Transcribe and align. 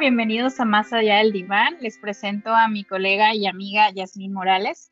bienvenidos 0.00 0.58
a 0.60 0.64
Más 0.64 0.94
Allá 0.94 1.18
del 1.18 1.30
Diván. 1.30 1.76
Les 1.82 1.98
presento 1.98 2.54
a 2.54 2.68
mi 2.68 2.84
colega 2.84 3.34
y 3.34 3.46
amiga 3.46 3.90
Yasmín 3.90 4.32
Morales. 4.32 4.90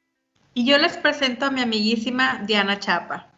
Y 0.53 0.66
yo 0.66 0.77
les 0.77 0.98
presento 0.98 1.46
a 1.46 1.50
mi 1.50 1.62
amiguísima 1.62 2.43
Diana 2.46 2.79
Chapa. 2.79 3.29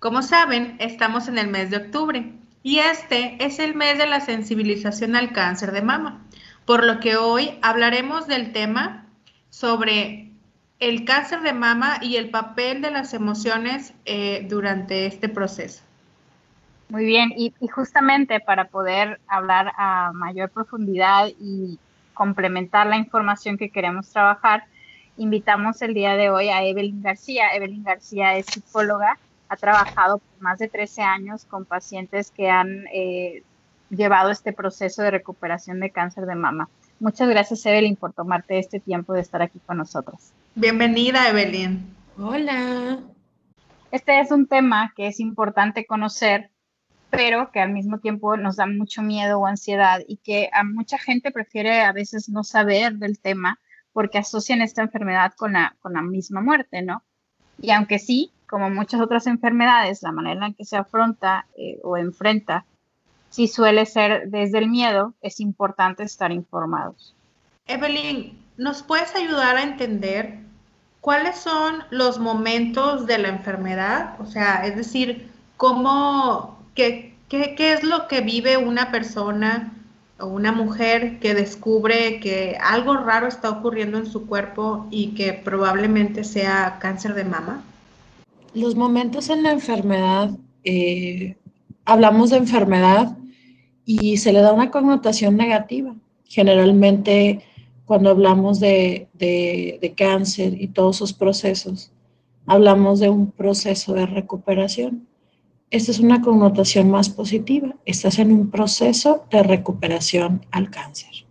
Como 0.00 0.20
saben, 0.20 0.76
estamos 0.80 1.26
en 1.26 1.38
el 1.38 1.48
mes 1.48 1.70
de 1.70 1.78
octubre 1.78 2.30
y 2.62 2.80
este 2.80 3.42
es 3.42 3.58
el 3.58 3.74
mes 3.74 3.96
de 3.96 4.06
la 4.06 4.20
sensibilización 4.20 5.16
al 5.16 5.32
cáncer 5.32 5.72
de 5.72 5.80
mama, 5.80 6.26
por 6.66 6.84
lo 6.84 7.00
que 7.00 7.16
hoy 7.16 7.58
hablaremos 7.62 8.26
del 8.26 8.52
tema 8.52 9.06
sobre 9.48 10.32
el 10.78 11.06
cáncer 11.06 11.40
de 11.40 11.54
mama 11.54 12.00
y 12.02 12.16
el 12.16 12.28
papel 12.28 12.82
de 12.82 12.90
las 12.90 13.14
emociones 13.14 13.94
eh, 14.04 14.46
durante 14.46 15.06
este 15.06 15.30
proceso. 15.30 15.87
Muy 16.88 17.04
bien, 17.04 17.32
y, 17.36 17.52
justamente 17.68 18.40
para 18.40 18.68
poder 18.68 19.20
hablar 19.26 19.72
a 19.76 20.12
mayor 20.14 20.50
profundidad 20.50 21.28
y 21.38 21.78
complementar 22.14 22.86
la 22.86 22.96
información 22.96 23.58
que 23.58 23.70
queremos 23.70 24.08
trabajar, 24.08 24.64
invitamos 25.18 25.82
el 25.82 25.92
día 25.92 26.16
de 26.16 26.30
hoy 26.30 26.48
a 26.48 26.64
Evelyn 26.64 27.02
García. 27.02 27.54
Evelyn 27.54 27.84
García 27.84 28.36
es 28.36 28.46
psicóloga, 28.46 29.18
ha 29.50 29.56
trabajado 29.56 30.18
por 30.18 30.42
más 30.42 30.58
de 30.58 30.68
13 30.68 31.02
años 31.02 31.44
con 31.44 31.66
pacientes 31.66 32.30
que 32.30 32.48
han 32.48 32.86
eh, 32.92 33.42
llevado 33.90 34.30
este 34.30 34.52
proceso 34.54 35.02
de 35.02 35.10
recuperación 35.10 35.80
de 35.80 35.90
cáncer 35.90 36.24
de 36.24 36.34
mama. 36.34 36.68
Muchas 37.00 37.28
gracias, 37.28 37.64
Evelyn, 37.66 37.96
por 37.96 38.14
tomarte 38.14 38.58
este 38.58 38.80
tiempo 38.80 39.12
de 39.12 39.20
estar 39.20 39.42
aquí 39.42 39.60
con 39.66 39.76
nosotros. 39.76 40.32
Bienvenida, 40.54 41.28
Evelyn. 41.28 41.94
Hola. 42.18 42.98
Este 43.90 44.20
es 44.20 44.30
un 44.30 44.46
tema 44.46 44.92
que 44.96 45.06
es 45.06 45.20
importante 45.20 45.86
conocer 45.86 46.50
pero 47.10 47.50
que 47.50 47.60
al 47.60 47.72
mismo 47.72 47.98
tiempo 47.98 48.36
nos 48.36 48.56
da 48.56 48.66
mucho 48.66 49.02
miedo 49.02 49.38
o 49.38 49.46
ansiedad 49.46 50.00
y 50.06 50.18
que 50.18 50.50
a 50.52 50.64
mucha 50.64 50.98
gente 50.98 51.30
prefiere 51.30 51.82
a 51.82 51.92
veces 51.92 52.28
no 52.28 52.44
saber 52.44 52.94
del 52.94 53.18
tema 53.18 53.58
porque 53.92 54.18
asocian 54.18 54.62
esta 54.62 54.82
enfermedad 54.82 55.32
con 55.36 55.54
la, 55.54 55.74
con 55.80 55.94
la 55.94 56.02
misma 56.02 56.40
muerte, 56.40 56.82
¿no? 56.82 57.02
Y 57.60 57.70
aunque 57.70 57.98
sí, 57.98 58.30
como 58.48 58.70
muchas 58.70 59.00
otras 59.00 59.26
enfermedades, 59.26 60.02
la 60.02 60.12
manera 60.12 60.46
en 60.46 60.54
que 60.54 60.64
se 60.64 60.76
afronta 60.76 61.46
eh, 61.56 61.80
o 61.82 61.96
enfrenta 61.96 62.64
sí 63.30 63.48
suele 63.48 63.86
ser 63.86 64.30
desde 64.30 64.58
el 64.58 64.68
miedo, 64.68 65.14
es 65.20 65.40
importante 65.40 66.02
estar 66.02 66.32
informados. 66.32 67.14
Evelyn, 67.66 68.38
¿nos 68.56 68.82
puedes 68.82 69.14
ayudar 69.14 69.56
a 69.56 69.62
entender 69.62 70.38
cuáles 71.00 71.36
son 71.36 71.84
los 71.90 72.18
momentos 72.18 73.06
de 73.06 73.18
la 73.18 73.28
enfermedad? 73.28 74.18
O 74.20 74.26
sea, 74.26 74.66
es 74.66 74.76
decir, 74.76 75.30
cómo 75.56 76.57
¿Qué, 76.78 77.12
es 77.58 77.82
lo 77.82 78.06
que 78.06 78.20
vive 78.20 78.56
una 78.56 78.92
persona 78.92 79.72
o 80.20 80.26
una 80.26 80.52
mujer 80.52 81.18
que 81.18 81.34
descubre 81.34 82.20
que 82.20 82.56
algo 82.60 82.96
raro 82.96 83.26
está 83.26 83.50
ocurriendo 83.50 83.98
en 83.98 84.06
su 84.06 84.28
cuerpo 84.28 84.86
y 84.88 85.08
que 85.08 85.32
probablemente 85.32 86.22
sea 86.22 86.78
cáncer 86.80 87.14
de 87.14 87.24
mama? 87.24 87.64
Los 88.54 88.76
momentos 88.76 89.28
en 89.28 89.42
la 89.42 89.50
enfermedad, 89.50 90.30
eh, 90.62 91.36
hablamos 91.84 92.30
de 92.30 92.36
enfermedad 92.36 93.16
y 93.84 94.18
se 94.18 94.32
le 94.32 94.40
da 94.40 94.52
una 94.52 94.70
connotación 94.70 95.36
negativa. 95.36 95.96
Generalmente 96.26 97.40
cuando 97.86 98.10
hablamos 98.10 98.60
de, 98.60 99.08
de 99.18 99.94
cáncer 99.96 100.54
y 100.54 100.68
todos 100.68 100.96
sus 100.96 101.12
procesos, 101.12 101.90
hablamos 102.46 103.00
de 103.00 103.08
un 103.08 103.32
proceso 103.32 103.94
de 103.94 104.06
recuperación 104.06 105.08
esta 105.70 105.90
es 105.90 106.00
una 106.00 106.22
connotación 106.22 106.90
más 106.90 107.10
positiva. 107.10 107.74
Estás 107.84 108.18
en 108.18 108.32
un 108.32 108.50
proceso 108.50 109.26
de 109.30 109.42
recuperación 109.42 110.46
al 110.50 110.70
cáncer. 110.70 111.26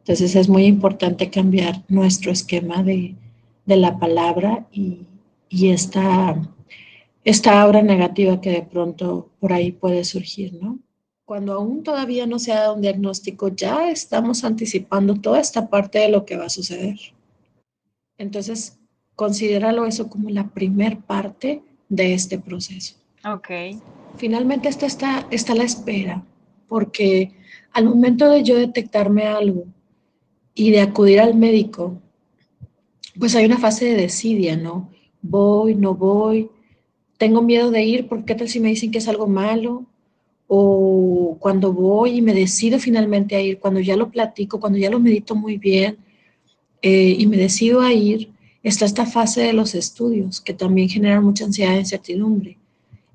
Entonces 0.00 0.36
es 0.36 0.48
muy 0.50 0.66
importante 0.66 1.30
cambiar 1.30 1.82
nuestro 1.88 2.30
esquema 2.30 2.82
de, 2.82 3.16
la 3.66 3.98
palabra 3.98 4.66
y, 4.70 5.06
esta, 5.50 6.42
esta 7.24 7.62
aura 7.62 7.80
negativa 7.80 8.40
que 8.40 8.50
de 8.50 8.62
pronto 8.62 9.30
por 9.40 9.52
ahí 9.52 9.72
puede 9.72 10.04
surgir, 10.04 10.52
¿no? 10.60 10.78
Cuando 11.24 11.54
aún 11.54 11.82
todavía 11.82 12.26
no 12.26 12.38
se 12.38 12.52
ha 12.52 12.60
dado 12.60 12.74
un 12.74 12.82
diagnóstico, 12.82 13.48
ya 13.48 13.88
estamos 13.90 14.44
anticipando 14.44 15.14
toda 15.14 15.40
esta 15.40 15.70
parte 15.70 16.00
de 16.00 16.10
lo 16.10 16.26
que 16.26 16.36
va 16.36 16.46
a 16.46 16.50
suceder. 16.50 16.96
Entonces, 18.18 18.78
considéralo 19.14 19.86
eso 19.86 20.10
como 20.10 20.28
la 20.28 20.48
primer 20.48 20.98
parte 20.98 21.62
de 21.88 22.12
este 22.12 22.38
proceso. 22.38 22.96
Ok. 23.26 23.48
Finalmente 24.16 24.68
esta 24.68 24.84
está, 24.86 25.26
está 25.30 25.54
la 25.54 25.64
espera, 25.64 26.24
porque 26.68 27.32
al 27.72 27.86
momento 27.86 28.28
de 28.28 28.42
yo 28.42 28.56
detectarme 28.56 29.24
algo 29.26 29.64
y 30.54 30.70
de 30.70 30.82
acudir 30.82 31.20
al 31.20 31.34
médico, 31.34 32.00
pues 33.18 33.34
hay 33.34 33.46
una 33.46 33.58
fase 33.58 33.86
de 33.86 33.94
desidia, 33.94 34.56
¿no? 34.56 34.90
Voy, 35.22 35.74
no 35.74 35.94
voy, 35.94 36.50
tengo 37.16 37.40
miedo 37.40 37.70
de 37.70 37.82
ir, 37.82 38.08
porque 38.08 38.26
qué 38.26 38.34
tal 38.34 38.48
si 38.48 38.60
me 38.60 38.68
dicen 38.68 38.90
que 38.90 38.98
es 38.98 39.08
algo 39.08 39.26
malo? 39.26 39.86
O 40.46 41.38
cuando 41.40 41.72
voy 41.72 42.18
y 42.18 42.22
me 42.22 42.34
decido 42.34 42.78
finalmente 42.78 43.36
a 43.36 43.40
ir, 43.40 43.58
cuando 43.58 43.80
ya 43.80 43.96
lo 43.96 44.10
platico, 44.10 44.60
cuando 44.60 44.78
ya 44.78 44.90
lo 44.90 45.00
medito 45.00 45.34
muy 45.34 45.56
bien 45.56 45.96
eh, 46.82 47.16
y 47.18 47.26
me 47.26 47.38
decido 47.38 47.80
a 47.80 47.92
ir, 47.92 48.30
está 48.62 48.84
esta 48.84 49.06
fase 49.06 49.42
de 49.42 49.54
los 49.54 49.74
estudios 49.74 50.42
que 50.42 50.52
también 50.52 50.90
generan 50.90 51.24
mucha 51.24 51.46
ansiedad 51.46 51.76
e 51.76 51.80
incertidumbre 51.80 52.58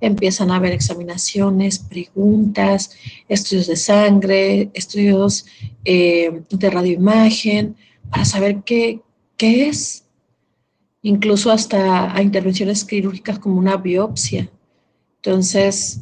empiezan 0.01 0.51
a 0.51 0.55
haber 0.55 0.73
examinaciones, 0.73 1.79
preguntas, 1.79 2.91
estudios 3.27 3.67
de 3.67 3.75
sangre, 3.75 4.69
estudios 4.73 5.45
eh, 5.85 6.41
de 6.49 6.69
radioimagen, 6.69 7.75
para 8.09 8.25
saber 8.25 8.63
qué, 8.63 9.01
qué 9.37 9.67
es, 9.69 10.05
incluso 11.01 11.51
hasta 11.51 12.15
a 12.15 12.21
intervenciones 12.21 12.83
quirúrgicas 12.85 13.39
como 13.39 13.57
una 13.57 13.77
biopsia. 13.77 14.49
Entonces, 15.17 16.01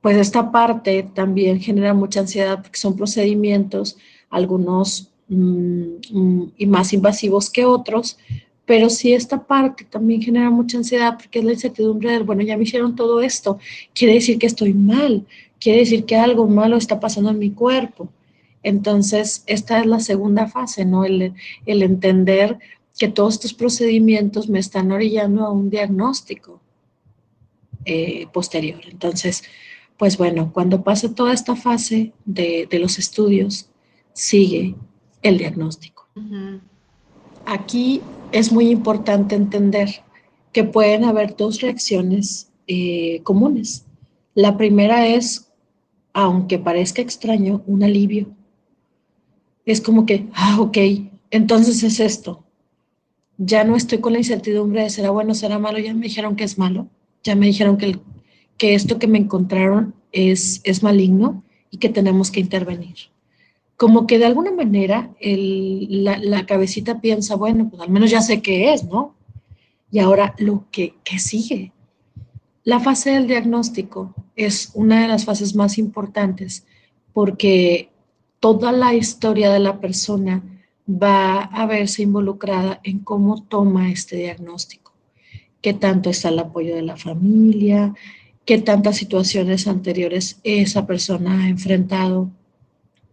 pues 0.00 0.16
esta 0.16 0.50
parte 0.50 1.02
también 1.14 1.60
genera 1.60 1.94
mucha 1.94 2.20
ansiedad 2.20 2.62
porque 2.62 2.78
son 2.78 2.96
procedimientos, 2.96 3.96
algunos 4.28 5.10
mm, 5.28 5.84
mm, 6.12 6.52
y 6.56 6.66
más 6.66 6.92
invasivos 6.92 7.50
que 7.50 7.64
otros, 7.64 8.18
pero 8.70 8.88
si 8.88 9.12
esta 9.12 9.42
parte 9.42 9.84
también 9.84 10.22
genera 10.22 10.48
mucha 10.48 10.78
ansiedad 10.78 11.18
porque 11.18 11.40
es 11.40 11.44
la 11.44 11.54
incertidumbre 11.54 12.12
del, 12.12 12.22
bueno, 12.22 12.42
ya 12.42 12.56
me 12.56 12.62
hicieron 12.62 12.94
todo 12.94 13.20
esto, 13.20 13.58
quiere 13.92 14.14
decir 14.14 14.38
que 14.38 14.46
estoy 14.46 14.74
mal, 14.74 15.26
quiere 15.58 15.80
decir 15.80 16.04
que 16.04 16.14
algo 16.14 16.46
malo 16.46 16.76
está 16.76 17.00
pasando 17.00 17.30
en 17.30 17.40
mi 17.40 17.50
cuerpo. 17.50 18.12
Entonces, 18.62 19.42
esta 19.48 19.80
es 19.80 19.86
la 19.86 19.98
segunda 19.98 20.46
fase, 20.46 20.84
¿no? 20.84 21.04
El, 21.04 21.34
entender 21.66 22.60
que 22.96 23.08
todos 23.08 23.34
estos 23.34 23.54
procedimientos 23.54 24.48
me 24.48 24.60
están 24.60 24.92
orillando 24.92 25.44
a 25.44 25.50
un 25.50 25.68
diagnóstico 25.68 26.60
eh, 27.84 28.28
posterior. 28.32 28.82
Entonces, 28.88 29.42
pues 29.96 30.16
bueno, 30.16 30.52
cuando 30.52 30.84
pasa 30.84 31.12
toda 31.12 31.32
esta 31.32 31.56
fase 31.56 32.12
de, 32.24 32.68
los 32.80 33.00
estudios, 33.00 33.68
sigue 34.12 34.76
el 35.22 35.38
diagnóstico. 35.38 36.06
Aquí 37.46 38.00
es 38.32 38.52
muy 38.52 38.70
importante 38.70 39.34
entender 39.34 40.02
que 40.52 40.64
pueden 40.64 41.04
haber 41.04 41.36
dos 41.36 41.60
reacciones 41.60 42.50
eh, 42.66 43.20
comunes. 43.22 43.86
La 44.34 44.56
primera 44.56 45.06
es, 45.06 45.50
aunque 46.12 46.58
parezca 46.58 47.02
extraño, 47.02 47.62
un 47.66 47.82
alivio. 47.82 48.28
Es 49.64 49.80
como 49.80 50.06
que, 50.06 50.28
ah, 50.34 50.58
ok, 50.60 50.78
entonces 51.30 51.82
es 51.82 52.00
esto. 52.00 52.44
Ya 53.38 53.64
no 53.64 53.76
estoy 53.76 53.98
con 53.98 54.12
la 54.12 54.18
incertidumbre 54.18 54.82
de 54.82 54.90
será 54.90 55.10
bueno, 55.10 55.34
será 55.34 55.58
malo, 55.58 55.78
ya 55.78 55.94
me 55.94 56.06
dijeron 56.06 56.36
que 56.36 56.44
es 56.44 56.58
malo, 56.58 56.88
ya 57.22 57.34
me 57.34 57.46
dijeron 57.46 57.76
que, 57.76 57.98
que 58.58 58.74
esto 58.74 58.98
que 58.98 59.06
me 59.06 59.18
encontraron 59.18 59.94
es, 60.12 60.60
es 60.64 60.82
maligno 60.82 61.42
y 61.70 61.78
que 61.78 61.88
tenemos 61.88 62.30
que 62.30 62.40
intervenir 62.40 62.96
como 63.80 64.06
que 64.06 64.18
de 64.18 64.26
alguna 64.26 64.52
manera 64.52 65.10
la, 65.22 66.44
cabecita 66.44 67.00
piensa, 67.00 67.34
bueno, 67.34 67.70
pues 67.70 67.80
al 67.80 67.88
menos 67.88 68.10
ya 68.10 68.20
sé 68.20 68.42
qué 68.42 68.74
es, 68.74 68.84
¿no? 68.84 69.14
Y 69.90 70.00
ahora 70.00 70.34
lo 70.36 70.66
que, 70.70 70.96
que 71.02 71.18
sigue. 71.18 71.72
La 72.62 72.80
fase 72.80 73.12
del 73.12 73.26
diagnóstico 73.26 74.14
es 74.36 74.72
una 74.74 75.00
de 75.00 75.08
las 75.08 75.24
fases 75.24 75.54
más 75.54 75.78
importantes 75.78 76.66
porque 77.14 77.88
toda 78.38 78.70
la 78.70 78.92
historia 78.92 79.50
de 79.50 79.60
la 79.60 79.80
persona 79.80 80.42
va 80.86 81.40
a 81.44 81.64
verse 81.64 82.02
involucrada 82.02 82.80
en 82.84 82.98
cómo 82.98 83.44
toma 83.44 83.90
este 83.90 84.16
diagnóstico, 84.16 84.92
qué 85.62 85.72
tanto 85.72 86.10
está 86.10 86.28
el 86.28 86.38
apoyo 86.38 86.76
de 86.76 86.82
la 86.82 86.98
familia, 86.98 87.94
qué 88.44 88.58
tantas 88.58 88.98
situaciones 88.98 89.66
anteriores 89.66 90.38
esa 90.44 90.86
persona 90.86 91.44
ha 91.44 91.48
enfrentado 91.48 92.30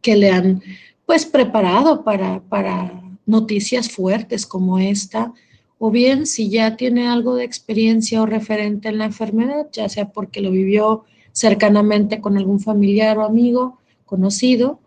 que 0.02 0.16
le 0.16 0.32
han 0.32 0.62
pues 1.06 1.26
preparado 1.26 2.04
para, 2.04 2.42
para 2.42 3.02
noticias 3.26 3.90
fuertes 3.90 4.46
como 4.46 4.80
esta, 4.80 5.34
o 5.80 5.92
bien 5.92 6.26
si 6.26 6.50
ya 6.50 6.76
tiene 6.76 7.08
algo 7.08 7.36
de 7.36 7.46
experiencia 7.46 8.22
o 8.22 8.26
referente 8.26 8.90
en 8.90 8.98
la 8.98 9.06
enfermedad, 9.06 9.68
ya 9.72 9.88
sea 9.90 10.10
porque 10.10 10.42
lo 10.42 10.52
vivió 10.52 11.06
cercanamente 11.32 12.20
con 12.20 12.38
algún 12.38 12.60
familiar 12.60 13.18
o 13.18 13.24
amigo 13.24 13.80
conocido, 14.06 14.80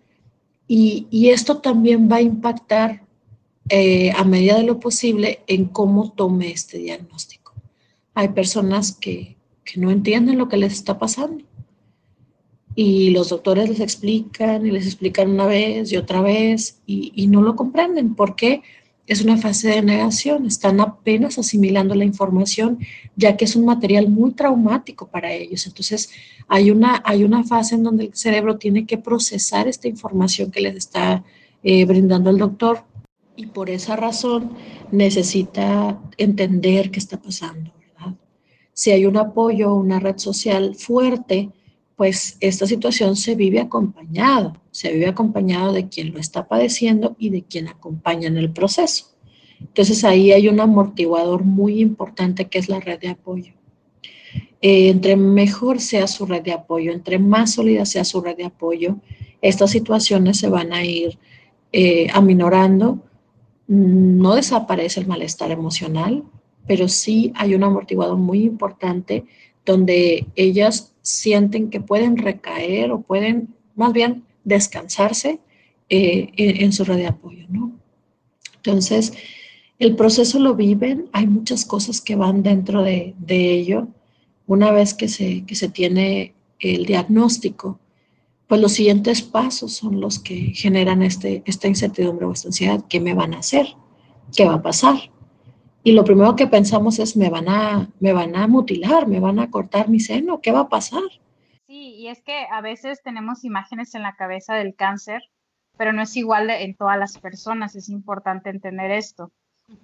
Y, 0.66 1.28
esto 1.30 1.58
también 1.58 2.08
va 2.10 2.16
a 2.16 2.22
impactar 2.22 3.02
eh, 3.68 4.12
a 4.16 4.24
medida 4.24 4.56
de 4.56 4.62
lo 4.62 4.78
posible 4.78 5.40
en 5.48 5.64
cómo 5.66 6.12
tome 6.12 6.52
este 6.52 6.78
diagnóstico. 6.78 7.52
Hay 8.14 8.28
personas 8.28 8.92
que, 8.92 9.36
que 9.64 9.80
no 9.80 9.90
entienden 9.90 10.38
lo 10.38 10.48
que 10.48 10.56
les 10.56 10.72
está 10.72 10.96
pasando 10.96 11.44
y 12.74 13.10
los 13.10 13.28
doctores 13.28 13.68
les 13.68 13.80
explican 13.80 14.66
y 14.66 14.70
les 14.70 14.86
explican 14.86 15.30
una 15.30 15.46
vez 15.46 15.92
y 15.92 15.96
otra 15.96 16.20
vez 16.22 16.80
y, 16.86 17.12
y 17.14 17.26
no 17.26 17.42
lo 17.42 17.56
comprenden. 17.56 18.14
¿Por 18.14 18.36
qué? 18.36 18.62
es 19.10 19.22
una 19.22 19.36
fase 19.36 19.70
de 19.70 19.82
negación, 19.82 20.46
están 20.46 20.78
apenas 20.78 21.36
asimilando 21.36 21.96
la 21.96 22.04
información, 22.04 22.78
ya 23.16 23.36
que 23.36 23.44
es 23.44 23.56
un 23.56 23.64
material 23.64 24.08
muy 24.08 24.30
traumático 24.30 25.08
para 25.08 25.32
ellos. 25.32 25.66
Entonces, 25.66 26.10
hay 26.46 26.70
una, 26.70 27.02
hay 27.04 27.24
una 27.24 27.42
fase 27.42 27.74
en 27.74 27.82
donde 27.82 28.04
el 28.04 28.14
cerebro 28.14 28.56
tiene 28.56 28.86
que 28.86 28.98
procesar 28.98 29.66
esta 29.66 29.88
información 29.88 30.52
que 30.52 30.60
les 30.60 30.76
está 30.76 31.24
eh, 31.64 31.84
brindando 31.86 32.30
el 32.30 32.38
doctor 32.38 32.84
y 33.34 33.46
por 33.46 33.68
esa 33.68 33.96
razón 33.96 34.52
necesita 34.92 36.00
entender 36.16 36.92
qué 36.92 37.00
está 37.00 37.20
pasando. 37.20 37.72
Si 38.72 38.92
hay 38.92 39.06
un 39.06 39.16
apoyo, 39.16 39.74
una 39.74 39.98
red 39.98 40.18
social 40.18 40.76
fuerte, 40.76 41.50
pues 42.00 42.38
esta 42.40 42.66
situación 42.66 43.14
se 43.14 43.34
vive 43.34 43.60
acompañado, 43.60 44.56
se 44.70 44.90
vive 44.90 45.06
acompañado 45.06 45.74
de 45.74 45.90
quien 45.90 46.14
lo 46.14 46.18
está 46.18 46.48
padeciendo 46.48 47.14
y 47.18 47.28
de 47.28 47.42
quien 47.42 47.68
acompaña 47.68 48.26
en 48.26 48.38
el 48.38 48.50
proceso. 48.50 49.08
Entonces 49.60 50.02
ahí 50.02 50.32
hay 50.32 50.48
un 50.48 50.60
amortiguador 50.60 51.44
muy 51.44 51.78
importante 51.78 52.48
que 52.48 52.58
es 52.58 52.70
la 52.70 52.80
red 52.80 52.98
de 53.00 53.10
apoyo. 53.10 53.52
Eh, 54.62 54.88
entre 54.88 55.14
mejor 55.14 55.78
sea 55.78 56.06
su 56.06 56.24
red 56.24 56.40
de 56.40 56.52
apoyo, 56.52 56.90
entre 56.90 57.18
más 57.18 57.52
sólida 57.52 57.84
sea 57.84 58.04
su 58.04 58.22
red 58.22 58.38
de 58.38 58.46
apoyo, 58.46 58.96
estas 59.42 59.70
situaciones 59.70 60.38
se 60.38 60.48
van 60.48 60.72
a 60.72 60.82
ir 60.82 61.18
eh, 61.70 62.06
aminorando. 62.14 63.04
No 63.66 64.36
desaparece 64.36 65.00
el 65.00 65.06
malestar 65.06 65.50
emocional, 65.50 66.24
pero 66.66 66.88
sí 66.88 67.30
hay 67.34 67.54
un 67.54 67.62
amortiguador 67.62 68.16
muy 68.16 68.42
importante 68.44 69.26
donde 69.66 70.26
ellas 70.34 70.89
sienten 71.02 71.70
que 71.70 71.80
pueden 71.80 72.16
recaer 72.16 72.92
o 72.92 73.00
pueden 73.00 73.54
más 73.74 73.92
bien 73.92 74.24
descansarse 74.44 75.40
eh, 75.88 76.30
en, 76.36 76.72
su 76.72 76.84
red 76.84 76.96
de 76.96 77.06
apoyo, 77.06 77.46
¿no? 77.48 77.72
Entonces, 78.56 79.12
el 79.78 79.96
proceso 79.96 80.38
lo 80.38 80.54
viven, 80.54 81.08
hay 81.12 81.26
muchas 81.26 81.64
cosas 81.64 82.00
que 82.00 82.14
van 82.14 82.42
dentro 82.42 82.82
de, 82.82 83.14
ello. 83.28 83.88
Una 84.46 84.70
vez 84.70 84.94
que 84.94 85.08
se, 85.08 85.44
que 85.46 85.54
se 85.54 85.68
tiene 85.68 86.34
el 86.58 86.84
diagnóstico, 86.84 87.80
pues 88.46 88.60
los 88.60 88.72
siguientes 88.72 89.22
pasos 89.22 89.72
son 89.72 90.00
los 90.00 90.18
que 90.18 90.52
generan 90.54 91.02
este, 91.02 91.42
esta 91.46 91.68
incertidumbre 91.68 92.26
o 92.26 92.32
esta 92.32 92.48
ansiedad. 92.48 92.84
¿Qué 92.88 93.00
me 93.00 93.14
van 93.14 93.32
a 93.32 93.38
hacer? 93.38 93.68
¿Qué 94.36 94.44
va 94.44 94.54
a 94.54 94.62
pasar? 94.62 95.10
Y 95.82 95.92
lo 95.92 96.04
primero 96.04 96.36
que 96.36 96.46
pensamos 96.46 96.98
es, 96.98 97.16
me 97.16 97.30
van 97.30 97.48
a, 97.48 97.88
me 98.00 98.12
van 98.12 98.36
a 98.36 98.46
mutilar, 98.46 99.08
me 99.08 99.20
van 99.20 99.38
a 99.38 99.50
cortar 99.50 99.88
mi 99.88 100.00
seno, 100.00 100.40
¿qué 100.40 100.52
va 100.52 100.60
a 100.60 100.68
pasar? 100.68 101.02
Sí, 101.66 101.94
y 101.94 102.08
es 102.08 102.22
que 102.22 102.46
a 102.50 102.60
veces 102.60 103.02
tenemos 103.02 103.44
imágenes 103.44 103.94
en 103.94 104.02
la 104.02 104.16
cabeza 104.16 104.54
del 104.54 104.74
cáncer, 104.74 105.22
pero 105.76 105.92
no 105.92 106.02
es 106.02 106.16
igual 106.16 106.50
en 106.50 106.76
todas 106.76 106.98
las 106.98 107.16
personas, 107.18 107.76
es 107.76 107.88
importante 107.88 108.50
entender 108.50 108.90
esto. 108.90 109.32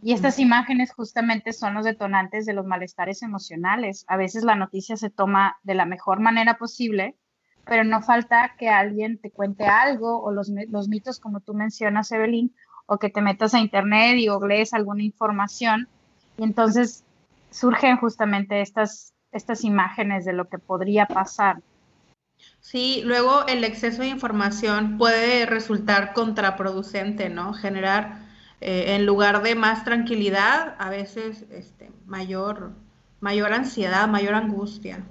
Y 0.03 0.13
estas 0.13 0.39
imágenes 0.39 0.93
justamente 0.93 1.53
son 1.53 1.75
los 1.75 1.85
detonantes 1.85 2.45
de 2.45 2.53
los 2.53 2.67
malestares 2.67 3.23
emocionales. 3.23 4.05
A 4.09 4.17
veces 4.17 4.43
la 4.43 4.57
noticia 4.57 4.97
se 4.97 5.11
toma 5.11 5.57
de 5.63 5.75
la 5.75 5.87
mejor 5.87 6.21
manera 6.21 6.59
posible, 6.59 7.17
pero 7.65 7.85
no 7.85 8.03
falta 8.03 8.55
que 8.59 8.69
alguien 8.69 9.19
te 9.19 9.31
cuente 9.31 9.65
algo 9.65 10.21
o 10.23 10.33
los, 10.33 10.51
los 10.69 10.89
mitos, 10.89 11.21
como 11.21 11.41
tú 11.41 11.55
mencionas, 11.55 12.11
Evelyn, 12.13 12.55
o 12.87 12.99
que 12.99 13.11
te 13.11 13.21
metas 13.21 13.55
a 13.55 13.61
internet 13.61 14.17
y 14.17 14.29
lees 14.47 14.73
alguna 14.73 15.03
información 15.03 15.89
y 16.39 16.45
entonces 16.45 17.05
surgen 17.51 17.97
justamente 17.97 18.61
estas, 18.61 19.13
estas 19.33 19.65
imágenes 19.65 20.25
de 20.25 20.33
lo 20.33 20.49
que 20.49 20.59
podría 20.59 21.07
pasar. 21.07 21.61
Sí, 22.61 23.01
luego 23.05 23.47
el 23.47 23.65
exceso 23.65 24.03
de 24.03 24.09
información 24.09 24.99
puede 24.99 25.47
resultar 25.47 26.13
contraproducente, 26.13 27.31
¿no? 27.31 27.55
Generar, 27.55 28.21
eh, 28.61 28.95
en 28.95 29.07
lugar 29.07 29.43
de 29.43 29.55
más 29.55 29.85
tranquilidad, 29.85 30.75
a 30.79 30.91
veces 30.91 31.47
este, 31.51 31.91
mayor, 32.05 32.73
mayor 33.21 33.53
ansiedad, 33.53 34.07
mayor 34.09 34.35
angustia. 34.35 35.05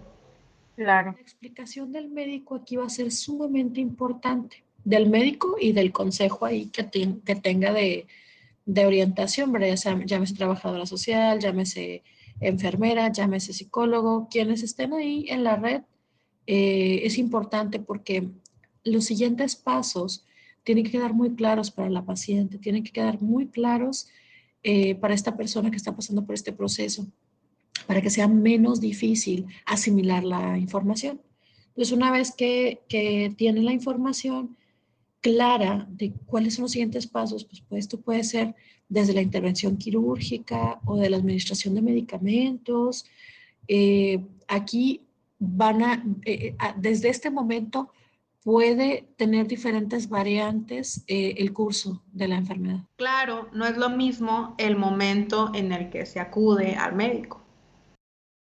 Claro. 0.75 1.13
La 1.13 1.21
explicación 1.21 1.91
del 1.91 2.09
médico 2.09 2.55
aquí 2.55 2.75
va 2.75 2.85
a 2.85 2.89
ser 2.89 3.11
sumamente 3.11 3.79
importante 3.79 4.64
del 4.85 5.09
médico 5.09 5.57
y 5.59 5.73
del 5.73 5.91
consejo 5.91 6.45
ahí 6.45 6.67
que, 6.67 6.87
que 7.25 7.35
tenga 7.35 7.73
de, 7.73 8.07
orientación, 8.67 9.51
¿verdad? 9.51 9.67
Ya 9.69 9.77
sea, 9.77 10.05
llámese 10.05 10.35
trabajadora 10.35 10.85
social, 10.85 11.39
llámese 11.39 12.03
enfermera, 12.39 13.11
llámese 13.11 13.51
psicólogo, 13.51 14.27
quienes 14.29 14.63
estén 14.63 14.93
ahí 14.93 15.25
en 15.29 15.43
la 15.43 15.55
red, 15.55 15.81
eh, 16.47 17.01
es 17.03 17.17
importante 17.17 17.79
porque 17.79 18.29
los 18.83 19.05
siguientes 19.05 19.55
pasos 19.55 20.25
tienen 20.63 20.83
que 20.83 20.91
quedar 20.91 21.13
muy 21.13 21.35
claros 21.35 21.71
para 21.71 21.89
la 21.89 22.05
paciente, 22.05 22.59
tienen 22.59 22.83
que 22.83 22.91
quedar 22.91 23.21
muy 23.21 23.47
claros 23.47 24.07
eh, 24.63 24.95
para 24.95 25.13
esta 25.13 25.35
persona 25.35 25.71
que 25.71 25.77
está 25.77 25.95
pasando 25.95 26.25
por 26.25 26.35
este 26.35 26.51
proceso, 26.51 27.07
para 27.87 28.01
que 28.01 28.09
sea 28.09 28.27
menos 28.27 28.81
difícil 28.81 29.45
asimilar 29.65 30.23
la 30.23 30.57
información. 30.57 31.21
Entonces, 31.69 31.91
una 31.91 32.11
vez 32.11 32.33
que, 32.35 32.81
que 32.87 33.33
tiene 33.37 33.61
la 33.61 33.73
información, 33.73 34.57
clara 35.25 35.87
de 35.89 36.13
cuáles 36.27 36.53
son 36.53 36.63
los 36.63 36.73
siguientes 36.73 37.07
pasos, 37.07 37.45
pues, 37.45 37.59
pues 37.67 37.79
esto 37.79 37.99
puede 37.99 38.23
ser 38.23 38.53
desde 38.87 39.15
la 39.15 39.23
intervención 39.23 39.75
quirúrgica 39.75 40.79
o 40.85 40.97
de 40.97 41.09
la 41.09 41.17
administración 41.17 41.73
de 41.73 41.81
medicamentos. 41.81 43.07
Eh, 43.67 44.23
aquí 44.47 45.01
van 45.39 46.21
eh, 46.25 46.55
a, 46.59 46.73
desde 46.77 47.09
este 47.09 47.31
momento 47.31 47.89
puede 48.43 49.07
tener 49.17 49.47
diferentes 49.47 50.09
variantes 50.09 51.03
eh, 51.07 51.33
el 51.39 51.53
curso 51.53 52.03
de 52.13 52.27
la 52.27 52.35
enfermedad. 52.35 52.81
Claro, 52.95 53.49
no 53.51 53.65
es 53.65 53.77
lo 53.77 53.89
mismo 53.89 54.53
el 54.59 54.75
momento 54.75 55.51
en 55.55 55.71
el 55.71 55.89
que 55.89 56.05
se 56.05 56.19
acude 56.19 56.75
al 56.75 56.93
médico. 56.93 57.41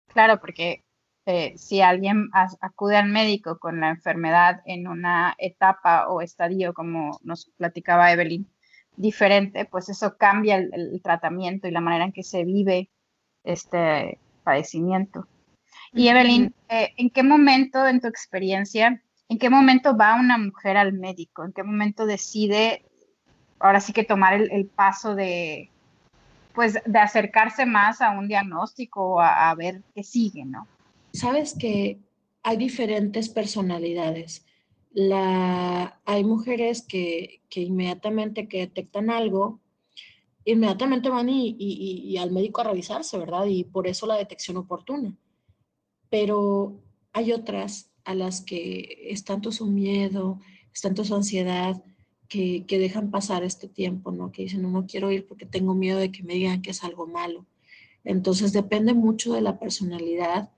Claro, 0.06 0.40
porque 0.40 0.82
eh, 1.26 1.52
si 1.56 1.80
alguien 1.82 2.30
acude 2.32 2.96
al 2.96 3.08
médico 3.08 3.58
con 3.58 3.80
la 3.80 3.90
enfermedad 3.90 4.62
en 4.64 4.88
una 4.88 5.34
etapa 5.38 6.08
o 6.08 6.22
estadio, 6.22 6.72
como 6.72 7.20
nos 7.22 7.50
platicaba 7.56 8.10
Evelyn, 8.10 8.48
diferente, 8.96 9.64
pues 9.66 9.88
eso 9.88 10.16
cambia 10.16 10.56
el, 10.56 11.00
tratamiento 11.02 11.68
y 11.68 11.70
la 11.70 11.80
manera 11.80 12.04
en 12.04 12.12
que 12.12 12.22
se 12.22 12.44
vive 12.44 12.90
este 13.44 14.18
padecimiento. 14.44 15.26
Y 15.92 16.08
Evelyn, 16.08 16.54
eh, 16.68 16.94
¿en 16.96 17.10
qué 17.10 17.22
momento 17.22 17.86
en 17.86 18.00
tu 18.00 18.08
experiencia, 18.08 19.02
en 19.28 19.38
qué 19.38 19.50
momento 19.50 19.96
va 19.96 20.14
una 20.14 20.38
mujer 20.38 20.76
al 20.76 20.92
médico? 20.92 21.44
¿En 21.44 21.52
qué 21.52 21.62
momento 21.62 22.06
decide 22.06 22.84
ahora 23.58 23.80
sí 23.80 23.92
que 23.92 24.04
tomar 24.04 24.34
el, 24.34 24.66
paso 24.66 25.14
de, 25.14 25.70
pues, 26.54 26.78
de 26.84 26.98
acercarse 26.98 27.66
más 27.66 28.00
a 28.00 28.10
un 28.10 28.26
diagnóstico 28.26 29.14
o 29.14 29.20
a, 29.20 29.50
a 29.50 29.54
ver 29.54 29.82
qué 29.94 30.02
sigue, 30.02 30.44
¿no? 30.44 30.66
Sabes 31.12 31.54
que 31.58 32.00
hay 32.42 32.56
diferentes 32.56 33.28
personalidades. 33.28 34.44
Hay 36.04 36.24
mujeres 36.24 36.82
que, 36.82 37.42
inmediatamente 37.54 38.48
que 38.48 38.60
detectan 38.60 39.10
algo, 39.10 39.60
inmediatamente 40.44 41.08
van 41.08 41.28
y, 41.28 42.16
al 42.16 42.30
médico 42.30 42.60
a 42.60 42.64
revisarse, 42.64 43.18
¿verdad? 43.18 43.46
Y 43.46 43.64
por 43.64 43.86
eso 43.86 44.06
la 44.06 44.16
detección 44.16 44.56
oportuna. 44.56 45.16
Pero 46.08 46.80
hay 47.12 47.32
otras 47.32 47.90
a 48.04 48.14
las 48.14 48.40
que 48.40 49.06
es 49.10 49.24
tanto 49.24 49.52
su 49.52 49.66
miedo, 49.66 50.40
es 50.72 50.80
tanto 50.80 51.04
su 51.04 51.14
ansiedad, 51.14 51.82
que, 52.28 52.64
que, 52.66 52.78
dejan 52.78 53.10
pasar 53.10 53.42
este 53.42 53.66
tiempo, 53.66 54.12
¿no? 54.12 54.30
Que 54.30 54.42
dicen, 54.42 54.62
no, 54.62 54.70
no 54.70 54.86
quiero 54.86 55.10
ir 55.10 55.26
porque 55.26 55.46
tengo 55.46 55.74
miedo 55.74 55.98
de 55.98 56.12
que 56.12 56.22
me 56.22 56.34
digan 56.34 56.62
que 56.62 56.70
es 56.70 56.84
algo 56.84 57.08
malo. 57.08 57.44
Entonces 58.04 58.52
depende 58.52 58.94
mucho 58.94 59.32
de 59.32 59.40
la 59.40 59.58
personalidad 59.58 60.50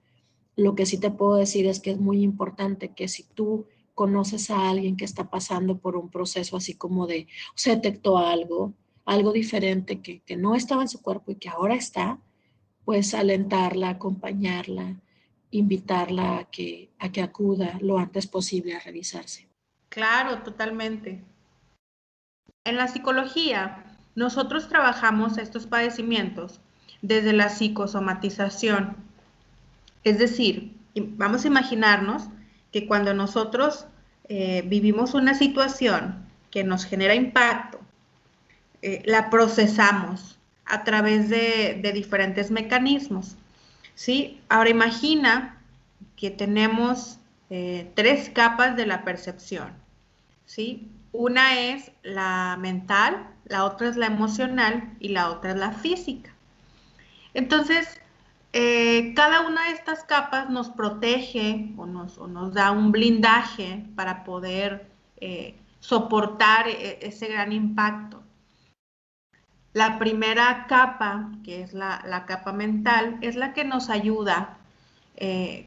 lo 0.56 0.74
que 0.74 0.86
sí 0.86 0.98
te 0.98 1.10
puedo 1.10 1.36
decir 1.36 1.66
es 1.66 1.80
que 1.80 1.92
es 1.92 1.98
muy 1.98 2.22
importante 2.22 2.90
que 2.90 3.08
si 3.08 3.24
tú 3.24 3.66
conoces 3.94 4.50
a 4.50 4.70
alguien 4.70 4.96
que 4.96 5.04
está 5.04 5.30
pasando 5.30 5.78
por 5.78 5.96
un 5.96 6.10
proceso 6.10 6.56
así 6.56 6.74
como 6.74 7.06
de, 7.06 7.26
se 7.54 7.70
detectó 7.70 8.18
algo, 8.18 8.72
algo 9.04 9.32
diferente 9.32 10.00
que, 10.00 10.20
que 10.20 10.36
no 10.36 10.54
estaba 10.54 10.82
en 10.82 10.88
su 10.88 11.02
cuerpo 11.02 11.30
y 11.32 11.36
que 11.36 11.48
ahora 11.48 11.74
está, 11.74 12.18
pues 12.84 13.14
alentarla, 13.14 13.90
acompañarla, 13.90 14.96
invitarla 15.50 16.38
a 16.38 16.44
que, 16.44 16.90
a 16.98 17.12
que 17.12 17.22
acuda 17.22 17.78
lo 17.80 17.98
antes 17.98 18.26
posible 18.26 18.74
a 18.74 18.80
revisarse. 18.80 19.48
Claro, 19.88 20.42
totalmente. 20.42 21.22
En 22.64 22.76
la 22.76 22.88
psicología, 22.88 23.98
nosotros 24.14 24.68
trabajamos 24.68 25.38
estos 25.38 25.66
padecimientos 25.66 26.60
desde 27.02 27.32
la 27.32 27.48
psicosomatización 27.48 28.96
es 30.04 30.18
decir, 30.18 30.76
vamos 30.94 31.44
a 31.44 31.48
imaginarnos 31.48 32.24
que 32.72 32.86
cuando 32.86 33.14
nosotros 33.14 33.86
eh, 34.28 34.62
vivimos 34.66 35.14
una 35.14 35.34
situación 35.34 36.24
que 36.50 36.64
nos 36.64 36.84
genera 36.84 37.14
impacto, 37.14 37.80
eh, 38.82 39.02
la 39.04 39.30
procesamos 39.30 40.38
a 40.64 40.84
través 40.84 41.28
de, 41.28 41.90
diferentes 41.94 42.50
mecanismos. 42.50 43.36
¿sí? 43.94 44.40
Ahora 44.48 44.70
imagina 44.70 45.58
que 46.16 46.30
tenemos 46.30 47.18
eh, 47.50 47.90
tres 47.94 48.30
capas 48.30 48.76
de 48.76 48.86
la 48.86 49.04
percepción. 49.04 49.72
¿sí? 50.46 50.88
Una 51.12 51.60
es 51.60 51.92
la 52.02 52.56
mental, 52.60 53.28
la 53.44 53.64
otra 53.64 53.88
es 53.88 53.96
la 53.96 54.06
emocional 54.06 54.94
y 54.98 55.08
la 55.08 55.30
otra 55.30 55.50
es 55.50 55.56
la 55.58 55.72
física. 55.72 56.30
Entonces, 57.34 58.00
eh, 58.52 59.14
cada 59.14 59.40
una 59.46 59.64
de 59.64 59.72
estas 59.72 60.04
capas 60.04 60.50
nos 60.50 60.68
protege 60.68 61.72
o 61.78 61.86
nos, 61.86 62.18
da 62.52 62.70
un 62.70 62.92
blindaje 62.92 63.86
para 63.96 64.24
poder 64.24 64.90
eh, 65.16 65.58
soportar 65.80 66.68
e, 66.68 66.98
ese 67.00 67.28
gran 67.28 67.52
impacto. 67.52 68.22
La 69.72 69.98
primera 69.98 70.66
capa, 70.66 71.30
que 71.44 71.62
es 71.62 71.72
la, 71.72 72.24
capa 72.26 72.52
mental, 72.52 73.16
es 73.22 73.36
la 73.36 73.54
que 73.54 73.64
nos 73.64 73.88
ayuda 73.88 74.58
eh, 75.16 75.66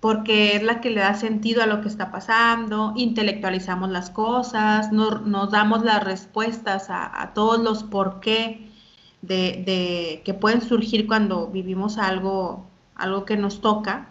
porque 0.00 0.56
es 0.56 0.62
la 0.62 0.82
que 0.82 0.90
le 0.90 1.00
da 1.00 1.14
sentido 1.14 1.62
a 1.62 1.66
lo 1.66 1.80
que 1.80 1.88
está 1.88 2.10
pasando, 2.12 2.92
intelectualizamos 2.96 3.88
las 3.88 4.10
cosas, 4.10 4.92
nos 4.92 5.50
damos 5.50 5.82
las 5.84 6.04
respuestas 6.04 6.88
a 6.90 7.32
todos 7.34 7.58
los 7.58 7.82
por 7.82 8.20
qué 8.20 8.67
de, 9.22 10.22
que 10.24 10.34
pueden 10.34 10.60
surgir 10.60 11.06
cuando 11.06 11.48
vivimos 11.48 11.98
algo, 11.98 12.66
algo 12.94 13.24
que 13.24 13.36
nos 13.36 13.60
toca. 13.60 14.08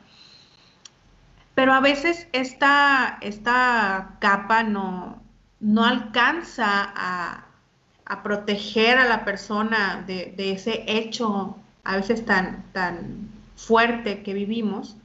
Pero 1.56 1.74
a 1.74 1.80
veces 1.80 2.28
esta, 2.34 3.18
esta 3.22 4.18
capa 4.20 4.64
no, 4.64 5.22
no 5.60 5.86
alcanza 5.86 6.94
a, 6.96 7.44
proteger 8.24 8.98
a 8.98 9.06
la 9.06 9.26
persona 9.26 10.04
de, 10.08 10.34
ese 10.38 10.86
hecho 10.88 11.58
a 11.84 11.98
veces 11.98 12.26
tan, 12.26 12.64
tan 12.72 13.30
fuerte 13.56 14.24
que 14.24 14.34
vivimos. 14.34 14.96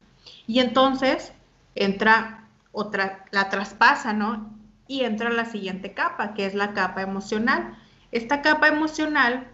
Y 0.47 0.61
entonces 0.61 1.32
entra 1.75 2.44
otra, 2.71 3.25
la 3.30 3.49
traspasa, 3.49 4.12
¿no? 4.12 4.50
Y 4.87 5.02
entra 5.02 5.30
la 5.30 5.47
siguiente 5.47 5.94
capa, 5.94 6.35
que 6.35 6.47
es 6.47 6.54
la 6.54 6.75
capa 6.75 7.02
emocional. 7.02 7.76
Esta 8.12 8.42
capa 8.42 8.68
emocional 8.68 9.49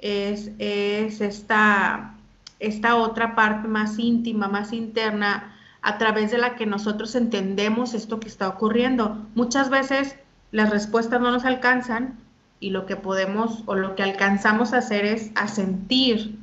es, 0.00 0.50
esta, 0.58 2.14
esta 2.58 2.96
otra 2.96 3.34
parte 3.34 3.68
más 3.68 3.98
íntima, 3.98 4.48
más 4.48 4.72
interna, 4.72 5.56
a 5.82 5.98
través 5.98 6.30
de 6.30 6.38
la 6.38 6.56
que 6.56 6.66
nosotros 6.66 7.14
entendemos 7.14 7.94
esto 7.94 8.20
que 8.20 8.28
está 8.28 8.48
ocurriendo. 8.48 9.26
Muchas 9.34 9.70
veces 9.70 10.16
las 10.52 10.70
respuestas 10.70 11.20
no 11.20 11.30
nos 11.30 11.44
alcanzan 11.44 12.18
y 12.58 12.70
lo 12.70 12.84
que 12.84 12.96
podemos 12.96 13.62
o 13.66 13.74
lo 13.74 13.94
que 13.94 14.02
alcanzamos 14.02 14.72
a 14.72 14.78
hacer 14.78 15.06
es 15.06 15.30
a 15.34 15.48
sentir 15.48 16.38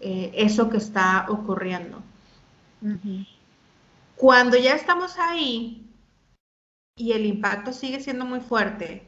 eh, 0.00 0.30
eso 0.34 0.70
que 0.70 0.78
está 0.78 1.26
ocurriendo. 1.28 2.02
Cuando 4.16 4.56
ya 4.56 4.74
estamos 4.74 5.18
ahí 5.18 5.84
y 6.96 7.12
el 7.12 7.26
impacto 7.26 7.72
sigue 7.72 8.00
siendo 8.00 8.24
muy 8.24 8.40
fuerte, 8.40 9.02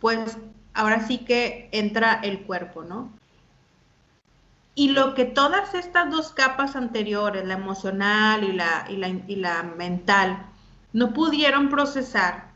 pues 0.00 0.38
ahora 0.72 1.06
sí 1.06 1.18
que 1.18 1.68
entra 1.72 2.20
el 2.22 2.40
cuerpo, 2.40 2.84
¿no? 2.84 3.12
Y 4.78 4.90
lo 4.90 5.14
que 5.14 5.24
todas 5.24 5.74
estas 5.74 6.08
dos 6.08 6.30
capas 6.30 6.76
anteriores, 6.76 7.44
la 7.44 7.54
emocional 7.54 8.44
y 8.44 8.52
la, 8.52 8.86
y 9.26 9.34
la, 9.34 9.64
mental, 9.64 10.46
no 10.92 11.12
pudieron 11.12 11.68
procesar, 11.68 12.52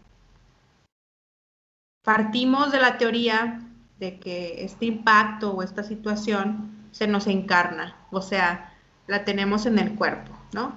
partimos 2.05 2.71
de 2.71 2.79
la 2.79 2.97
teoría 2.97 3.69
de 3.99 4.21
que 4.21 4.63
este 4.63 4.87
impacto 4.87 5.51
o 5.51 5.65
esta 5.65 5.83
situación 5.83 6.71
se 6.93 7.09
nos 7.09 7.27
encarna, 7.27 7.97
o 8.13 8.23
sea, 8.23 8.73
la 9.09 9.25
tenemos 9.25 9.67
en 9.67 9.81
el 9.81 9.97
cuerpo, 9.97 10.31
¿no? 10.53 10.77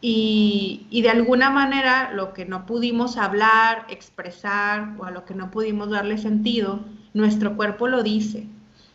Y, 0.00 0.86
y, 0.88 1.02
de 1.02 1.10
alguna 1.10 1.50
manera 1.50 2.10
lo 2.14 2.32
que 2.32 2.46
no 2.46 2.64
pudimos 2.64 3.18
hablar, 3.18 3.84
expresar 3.90 4.94
o 4.98 5.04
a 5.04 5.10
lo 5.10 5.26
que 5.26 5.34
no 5.34 5.50
pudimos 5.50 5.90
darle 5.90 6.16
sentido, 6.16 6.80
nuestro 7.12 7.54
cuerpo 7.54 7.86
lo 7.86 8.02
dice. 8.02 8.46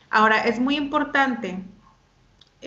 Ahora, 0.10 0.39
es 0.46 0.60
muy 0.60 0.77
importante 0.77 1.63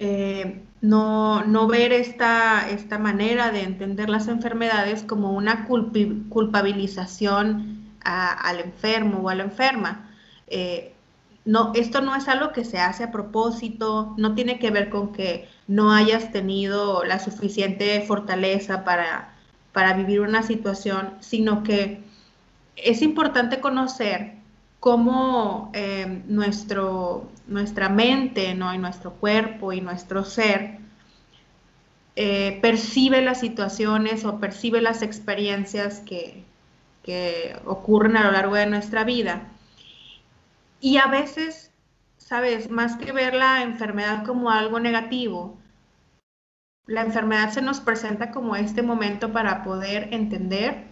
eh, 0.01 0.63
no, 0.81 1.67
ver 1.67 1.93
esta, 1.93 2.71
esta, 2.71 2.99
manera 2.99 3.51
de 3.51 3.63
entender 3.63 4.09
las 4.09 4.29
enfermedades 4.29 5.03
como 5.03 5.33
una 5.33 5.67
culpabilización 5.67 7.97
al 8.05 8.61
enfermo 8.61 9.19
o 9.19 9.29
a 9.29 9.35
la 9.35 9.43
enferma. 9.43 10.09
Eh, 10.47 10.95
no, 11.45 11.73
esto 11.75 12.01
no 12.01 12.15
es 12.15 12.29
algo 12.29 12.53
que 12.53 12.65
se 12.65 12.79
hace 12.79 13.03
a 13.05 13.11
propósito, 13.11 14.15
no 14.19 14.37
tiene 14.37 14.61
que 14.61 14.71
ver 14.71 14.89
con 14.89 15.13
que 15.13 15.49
no 15.67 15.93
hayas 15.93 16.31
tenido 16.31 17.03
la 17.05 17.19
suficiente 17.19 18.01
fortaleza 18.03 18.85
para, 18.85 19.35
para 19.73 19.95
vivir 19.95 20.21
una 20.21 20.45
situación, 20.45 21.15
sino 21.21 21.65
que 21.65 22.05
es 22.77 23.03
importante 23.03 23.59
conocer 23.61 24.38
cómo 24.81 25.71
eh, 25.75 26.23
nuestro, 26.27 27.29
nuestra 27.47 27.89
mente 27.89 28.55
¿no? 28.55 28.73
y 28.75 28.79
nuestro 28.79 29.13
cuerpo 29.13 29.73
y 29.73 29.81
nuestro 29.81 30.25
ser 30.25 30.79
eh, 32.17 32.59
percibe 32.63 33.23
las 33.23 33.41
situaciones 33.41 34.25
o 34.25 34.39
percibe 34.41 34.81
las 34.81 35.03
experiencias 35.03 36.01
que, 36.01 36.45
que 37.03 37.57
ocurren 37.65 38.17
a 38.17 38.25
lo 38.25 38.33
largo 38.33 38.55
de 38.55 38.67
nuestra 38.67 39.05
vida. 39.05 39.49
Y 40.81 40.99
a 40.99 41.07
veces, 41.07 41.73
sabes, 42.17 42.71
más 42.71 42.97
que 42.97 43.13
ver 43.13 43.35
la 43.35 43.63
enfermedad 43.63 44.25
como 44.25 44.51
algo 44.51 44.81
negativo, 44.81 45.57
la 46.89 47.03
enfermedad 47.03 47.51
se 47.51 47.63
nos 47.63 47.81
presenta 47.81 48.31
como 48.31 48.57
este 48.57 48.83
momento 48.83 49.33
para 49.33 49.63
poder 49.63 50.09
entender 50.13 50.85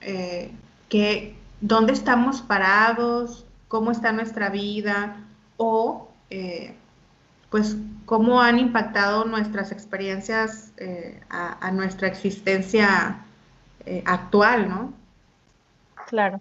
eh, 0.00 0.50
que, 0.88 1.35
dónde 1.60 1.92
estamos 1.92 2.42
parados, 2.42 3.46
cómo 3.68 3.90
está 3.90 4.12
nuestra 4.12 4.50
vida 4.50 5.16
o 5.56 6.08
eh, 6.30 6.76
pues 7.50 7.76
cómo 8.04 8.40
han 8.40 8.58
impactado 8.58 9.24
nuestras 9.24 9.72
experiencias 9.72 10.72
eh, 10.76 11.20
a, 11.30 11.70
nuestra 11.70 12.08
existencia 12.08 13.24
eh, 13.84 14.02
actual, 14.06 14.68
¿no? 14.68 14.92
Claro. 16.06 16.40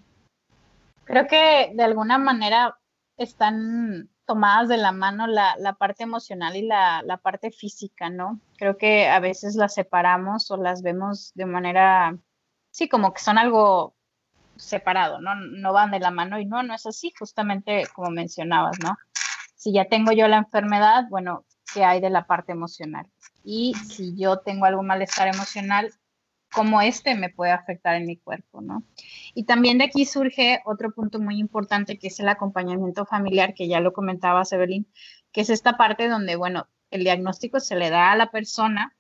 Creo 1.06 1.28
que 1.28 1.72
de 1.74 1.84
alguna 1.84 2.18
manera 2.18 2.78
están 3.18 4.10
tomadas 4.26 4.68
de 4.68 4.78
la 4.78 4.92
mano 4.92 5.28
la, 5.28 5.76
parte 5.78 6.04
emocional 6.04 6.56
y 6.56 6.64
la, 6.64 7.04
la, 7.04 7.18
parte 7.18 7.52
física, 7.52 8.10
¿no? 8.10 8.40
Creo 8.58 8.78
que 8.78 9.08
a 9.08 9.20
veces 9.20 9.56
las 9.56 9.76
separamos 9.76 10.50
o 10.50 10.58
las 10.58 10.82
vemos 10.82 11.32
de 11.36 11.46
manera, 11.46 12.18
sí, 12.72 12.90
como 12.90 13.14
que 13.14 13.22
son 13.22 13.38
algo 13.38 13.95
separado, 14.56 15.20
¿no? 15.22 15.36
No 15.36 15.74
van 15.74 15.92
de 15.92 16.00
la 16.00 16.12
mano 16.12 16.40
y 16.40 16.46
no, 16.46 16.64
no 16.64 16.74
es 16.74 16.86
así, 16.86 17.14
justamente 17.18 17.86
como 17.94 18.10
mencionabas, 18.10 18.80
¿no? 18.80 18.98
Si 19.56 19.74
ya 19.74 19.86
tengo 19.86 20.12
yo 20.12 20.28
la 20.28 20.38
enfermedad, 20.38 21.06
bueno, 21.10 21.46
¿qué 21.74 21.84
hay 21.84 22.02
de 22.02 22.10
la 22.10 22.26
parte 22.26 22.52
emocional? 22.52 23.08
Y 23.44 23.74
si 23.76 24.16
yo 24.16 24.40
tengo 24.40 24.66
algún 24.66 24.88
malestar 24.88 25.28
emocional, 25.28 25.92
¿cómo 26.54 26.82
este 26.82 27.16
me 27.16 27.30
puede 27.30 27.52
afectar 27.52 27.96
en 27.96 28.06
mi 28.06 28.18
cuerpo, 28.18 28.62
¿no? 28.62 28.84
Y 29.34 29.44
también 29.44 29.78
de 29.78 29.86
aquí 29.86 30.06
surge 30.06 30.62
otro 30.66 30.92
punto 30.92 31.20
muy 31.20 31.38
importante 31.38 32.00
que 32.00 32.08
es 32.08 32.20
el 32.20 32.30
acompañamiento 32.30 33.06
familiar, 33.06 33.54
que 33.54 33.68
ya 33.68 33.82
lo 33.82 33.94
comentaba 33.94 34.44
Evelyn, 34.50 34.88
que 35.32 35.42
es 35.42 35.50
esta 35.50 35.78
parte 35.78 36.08
donde, 36.08 36.38
bueno, 36.38 36.68
el 36.92 37.04
diagnóstico 37.04 37.60
se 37.60 37.76
le 37.76 37.90
da 37.90 38.12
a 38.12 38.16
la 38.16 38.32
persona, 38.32 38.96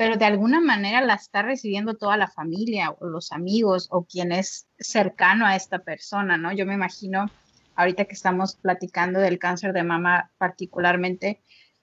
pero 0.00 0.16
de 0.16 0.24
alguna 0.24 0.62
manera 0.62 1.02
la 1.02 1.12
está 1.12 1.42
recibiendo 1.42 1.92
toda 1.92 2.16
la 2.16 2.26
familia 2.26 2.90
o 2.90 3.06
los 3.06 3.32
amigos 3.32 3.86
o 3.90 4.04
quien 4.04 4.32
es 4.32 4.66
cercano 4.78 5.44
a 5.44 5.56
esta 5.56 5.80
persona, 5.80 6.38
¿no? 6.38 6.52
Yo 6.52 6.64
me 6.64 6.72
imagino, 6.72 7.30
ahorita 7.74 8.06
que 8.06 8.14
estamos 8.14 8.54
platicando 8.54 9.20
del 9.20 9.38
cáncer 9.38 9.74
de 9.74 9.82
mama 9.82 10.30
particularmente, 10.38 11.42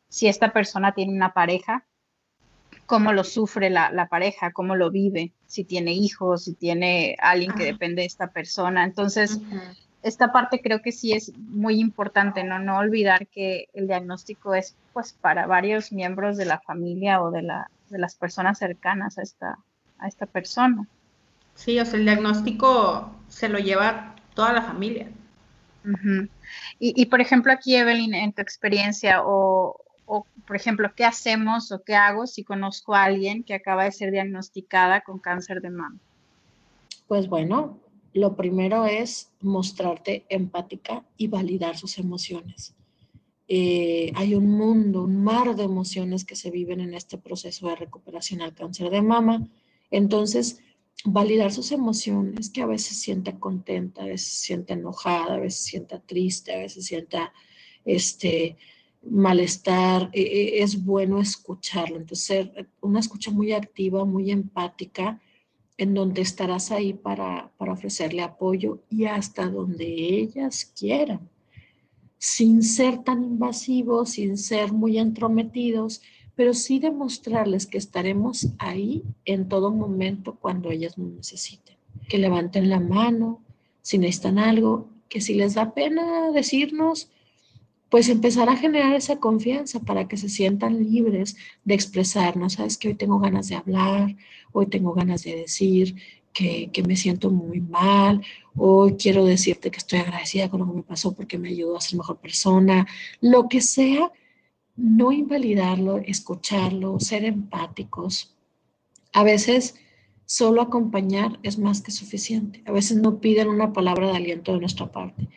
si 0.09 0.27
esta 0.27 0.51
persona 0.51 0.95
tiene 0.95 1.13
una 1.13 1.35
pareja, 1.35 1.85
cómo 2.87 3.13
lo 3.13 3.23
sufre 3.23 3.69
la, 3.69 4.07
pareja, 4.09 4.51
cómo 4.51 4.75
lo 4.75 4.89
vive, 4.89 5.33
si 5.45 5.63
tiene 5.63 5.93
hijos, 5.93 6.45
si 6.45 6.55
tiene 6.55 7.17
alguien 7.19 7.53
que 7.53 7.65
depende 7.65 8.01
de 8.01 8.07
esta 8.07 8.31
persona. 8.31 8.83
Entonces, 8.83 9.39
esta 10.07 10.31
parte 10.31 10.61
creo 10.61 10.81
que 10.81 10.91
sí 10.91 11.13
es 11.13 11.37
muy 11.37 11.79
importante, 11.79 12.43
¿no? 12.43 12.59
No 12.59 12.77
olvidar 12.77 13.27
que 13.27 13.67
el 13.73 13.87
diagnóstico 13.87 14.53
es 14.53 14.75
pues 14.93 15.13
para 15.13 15.45
varios 15.45 15.91
miembros 15.91 16.37
de 16.37 16.45
la 16.45 16.59
familia 16.59 17.21
o 17.21 17.31
de 17.31 17.41
la, 17.41 17.69
de 17.89 17.99
las 17.99 18.15
personas 18.15 18.57
cercanas 18.57 19.17
a 19.17 19.21
esta, 19.21 19.59
a 19.99 20.07
esta 20.07 20.25
persona. 20.25 20.87
Sí, 21.55 21.79
o 21.79 21.85
sea, 21.85 21.99
el 21.99 22.05
diagnóstico 22.05 23.11
se 23.27 23.49
lo 23.49 23.59
lleva 23.59 24.15
toda 24.33 24.53
la 24.53 24.61
familia. 24.61 25.09
y, 26.79 27.05
por 27.07 27.21
ejemplo, 27.21 27.51
aquí, 27.51 27.75
Evelyn, 27.75 28.13
en 28.13 28.33
tu 28.33 28.41
experiencia, 28.41 29.23
o, 29.23 29.83
por 30.05 30.55
ejemplo, 30.55 30.91
¿qué 30.95 31.05
hacemos 31.05 31.71
o 31.71 31.81
qué 31.83 31.95
hago 31.95 32.27
si 32.27 32.43
conozco 32.43 32.93
a 32.93 33.03
alguien 33.03 33.43
que 33.43 33.55
acaba 33.55 33.85
de 33.85 33.91
ser 33.91 34.11
diagnosticada 34.11 35.01
con 35.01 35.19
cáncer 35.19 35.61
de 35.61 35.71
mama? 35.71 35.97
Pues 37.07 37.27
bueno, 37.27 37.79
lo 38.17 38.35
primero 38.35 38.85
es 38.85 39.31
mostrarte 39.41 40.25
empática 40.29 41.05
y 41.17 41.27
validar 41.27 41.77
sus 41.77 41.97
emociones. 41.97 42.75
Eh, 43.47 44.11
hay 44.15 44.35
un 44.35 44.49
mundo, 44.49 45.03
un 45.03 45.23
mar 45.23 45.55
de 45.55 45.63
emociones 45.63 46.25
que 46.25 46.35
se 46.35 46.51
viven 46.51 46.81
en 46.81 46.93
este 46.93 47.17
proceso 47.17 47.69
de 47.69 47.75
recuperación 47.75 48.41
al 48.41 48.53
cáncer 48.53 48.89
de 48.89 49.01
mama. 49.01 49.47
Entonces, 49.89 50.59
validar 51.05 51.53
sus 51.53 51.71
emociones, 51.71 52.49
que 52.49 52.61
a 52.61 52.65
veces 52.65 52.99
sienta 52.99 53.39
contenta, 53.39 54.03
a 54.03 54.07
veces 54.07 54.33
siente 54.33 54.73
enojada, 54.73 55.35
a 55.35 55.39
veces 55.39 55.61
sienta 55.61 55.99
triste, 55.99 56.53
a 56.53 56.59
veces 56.59 56.85
sienta 56.85 57.31
este, 57.85 58.57
malestar, 59.09 60.09
eh, 60.11 60.21
eh, 60.21 60.63
es 60.63 60.83
bueno 60.83 61.21
escucharlo. 61.21 61.97
Entonces, 61.97 62.25
ser 62.25 62.69
una 62.81 62.99
escucha 62.99 63.31
muy 63.31 63.53
activa, 63.53 64.03
muy 64.03 64.31
empática, 64.31 65.21
en 65.77 65.93
donde 65.93 66.21
estarás 66.21 66.71
ahí 66.71 66.93
para, 66.93 67.51
para 67.57 67.73
ofrecerle 67.73 68.23
apoyo 68.23 68.79
y 68.89 69.05
hasta 69.05 69.47
donde 69.47 69.85
ellas 69.85 70.65
quieran, 70.77 71.29
sin 72.17 72.63
ser 72.63 73.03
tan 73.03 73.23
invasivos, 73.23 74.11
sin 74.11 74.37
ser 74.37 74.73
muy 74.73 74.97
entrometidos, 74.97 76.01
pero 76.35 76.53
sí 76.53 76.79
demostrarles 76.79 77.65
que 77.65 77.77
estaremos 77.77 78.47
ahí 78.59 79.03
en 79.25 79.49
todo 79.49 79.71
momento 79.71 80.35
cuando 80.39 80.71
ellas 80.71 80.97
nos 80.97 81.11
necesiten. 81.11 81.75
Que 82.09 82.17
levanten 82.17 82.69
la 82.69 82.79
mano 82.79 83.41
si 83.81 83.97
necesitan 83.97 84.37
algo, 84.37 84.87
que 85.09 85.21
si 85.21 85.33
les 85.33 85.53
da 85.53 85.73
pena 85.73 86.31
decirnos, 86.31 87.09
pues 87.89 88.09
empezar 88.09 88.49
a 88.49 88.57
generar 88.57 88.93
esa 88.93 89.17
confianza 89.19 89.79
para 89.79 90.07
que 90.07 90.17
se 90.17 90.29
sientan 90.29 90.91
libres 90.91 91.37
de 91.63 91.73
expresarnos. 91.73 92.53
Sabes 92.53 92.77
que 92.77 92.89
hoy 92.89 92.95
tengo 92.95 93.19
ganas 93.19 93.47
de 93.47 93.55
hablar, 93.55 94.15
hoy 94.51 94.67
tengo 94.67 94.93
ganas 94.93 95.23
de 95.23 95.35
decir 95.35 95.95
que, 96.33 96.83
me 96.87 96.95
siento 96.95 97.31
muy 97.31 97.61
mal, 97.61 98.21
hoy 98.55 98.95
quiero 98.95 99.25
decirte 99.25 99.71
que 99.71 99.79
estoy 99.79 99.99
agradecida 99.99 100.49
con 100.49 100.59
lo 100.59 100.67
que 100.67 100.77
me 100.77 100.83
pasó 100.83 101.15
porque 101.15 101.39
me 101.39 101.49
ayudó 101.49 101.77
a 101.77 101.81
ser 101.81 101.97
mejor 101.97 102.17
persona, 102.17 102.85
lo 103.21 103.49
que 103.49 103.61
sea, 103.61 104.11
no 104.75 105.11
invalidarlo, 105.11 105.97
escucharlo, 105.97 106.99
ser 106.99 107.25
empáticos. 107.25 108.35
A 109.13 109.23
veces 109.23 109.75
solo 110.25 110.61
acompañar 110.61 111.39
es 111.41 111.57
más 111.57 111.81
que 111.81 111.91
suficiente. 111.91 112.61
A 112.67 112.71
veces 112.71 112.97
no 112.97 113.19
piden 113.19 113.47
una 113.47 113.73
palabra 113.73 114.07
de 114.07 114.17
aliento 114.17 114.53
de 114.53 114.59
nuestra 114.59 114.91
parte. 114.91 115.27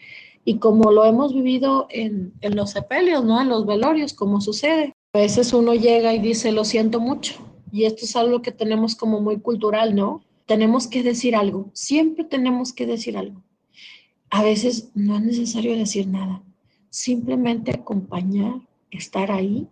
Y 0.45 0.59
como 0.59 0.91
lo 0.91 1.05
hemos 1.05 1.35
vivido 1.35 1.87
en, 1.91 2.33
los 2.41 2.71
sepelios, 2.71 3.25
¿no? 3.25 3.41
En 3.41 3.49
los 3.49 3.67
velorios, 3.67 4.15
como 4.15 4.41
sucede. 4.41 4.95
A 5.13 5.19
veces 5.19 5.53
uno 5.53 5.75
llega 5.75 6.15
y 6.15 6.19
dice, 6.19 6.53
lo 6.53 6.65
siento 6.65 7.01
mucho. 7.01 7.35
Y 7.73 7.85
esto 7.85 8.05
es 8.05 8.17
algo 8.17 8.43
que 8.43 8.53
tenemos 8.53 8.97
como 8.97 9.21
muy 9.21 9.39
cultural, 9.39 9.95
¿no? 9.95 10.23
Tenemos 10.47 10.87
que 10.87 11.03
decir 11.03 11.37
algo. 11.37 11.71
Siempre 11.73 12.25
tenemos 12.25 12.73
que 12.73 12.87
decir 12.87 13.17
algo. 13.17 13.43
A 14.31 14.43
veces 14.43 14.91
no 14.95 15.17
es 15.17 15.23
necesario 15.23 15.77
decir 15.77 16.07
nada. 16.07 16.43
Simplemente 16.89 17.73
acompañar, 17.73 18.55
estar 18.91 19.31
ahí 19.31 19.69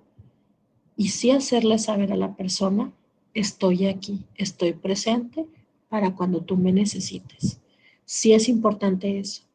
y 0.97 1.09
sí 1.09 1.31
hacerle 1.31 1.79
saber 1.79 2.13
a 2.13 2.17
la 2.17 2.37
persona, 2.37 2.93
estoy 3.35 3.87
aquí, 3.87 4.25
estoy 4.35 4.73
presente 4.73 5.47
para 5.89 6.15
cuando 6.15 6.43
tú 6.43 6.57
me 6.57 6.73
necesites. 6.73 7.61
Sí 8.05 8.33
es 8.33 8.49
importante 8.49 9.19
eso 9.19 9.48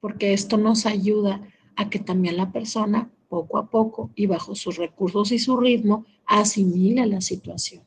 porque 0.00 0.32
esto 0.32 0.56
nos 0.56 0.86
ayuda 0.86 1.40
a 1.76 1.88
que 1.88 1.98
también 1.98 2.36
la 2.36 2.50
persona 2.50 3.10
poco 3.28 3.58
a 3.58 3.66
poco 3.66 4.10
y 4.14 4.26
bajo 4.26 4.54
sus 4.54 4.76
recursos 4.76 5.32
y 5.32 5.38
su 5.38 5.56
ritmo 5.56 6.04
asimile 6.26 7.06
la 7.06 7.20
situación. 7.20 7.82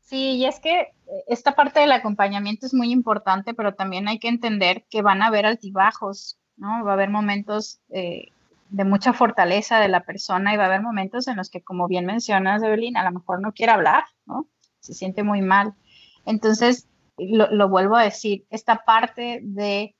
Sí, 0.00 0.36
y 0.36 0.46
es 0.46 0.60
que 0.60 0.80
eh, 0.80 1.24
esta 1.26 1.56
parte 1.56 1.80
del 1.80 1.92
acompañamiento 1.92 2.66
es 2.66 2.72
muy 2.72 2.92
importante, 2.92 3.54
pero 3.54 3.74
también 3.74 4.06
hay 4.06 4.18
que 4.18 4.28
entender 4.28 4.84
que 4.88 5.02
van 5.02 5.22
a 5.22 5.26
haber 5.26 5.44
altibajos, 5.46 6.38
¿no? 6.56 6.84
Va 6.84 6.92
a 6.92 6.94
haber 6.94 7.10
momentos 7.10 7.80
eh, 7.90 8.28
de 8.70 8.84
mucha 8.84 9.12
fortaleza 9.12 9.80
de 9.80 9.88
la 9.88 10.04
persona 10.04 10.54
y 10.54 10.56
va 10.56 10.64
a 10.64 10.66
haber 10.66 10.82
momentos 10.82 11.26
en 11.26 11.36
los 11.36 11.50
que, 11.50 11.62
como 11.62 11.88
bien 11.88 12.06
mencionas, 12.06 12.62
Evelyn, 12.62 12.96
a 12.96 13.04
lo 13.04 13.18
mejor 13.18 13.40
no 13.40 13.52
quiere 13.52 13.72
hablar, 13.72 14.04
¿no? 14.26 14.46
Se 14.78 14.94
siente 14.94 15.24
muy 15.24 15.42
mal. 15.42 15.74
Entonces, 16.24 16.88
lo 17.18 17.68
vuelvo 17.68 17.96
a 17.96 18.02
decir, 18.02 18.44
esta 18.50 18.84
parte 18.84 19.40
de 19.42 19.96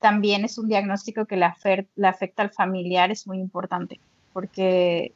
también 0.00 0.44
es 0.44 0.58
un 0.58 0.68
diagnóstico 0.68 1.26
que 1.26 1.36
le, 1.36 1.46
afecta 2.06 2.42
al 2.42 2.50
familiar, 2.50 3.10
es 3.10 3.26
muy 3.26 3.38
importante, 3.38 4.00
porque 4.32 5.14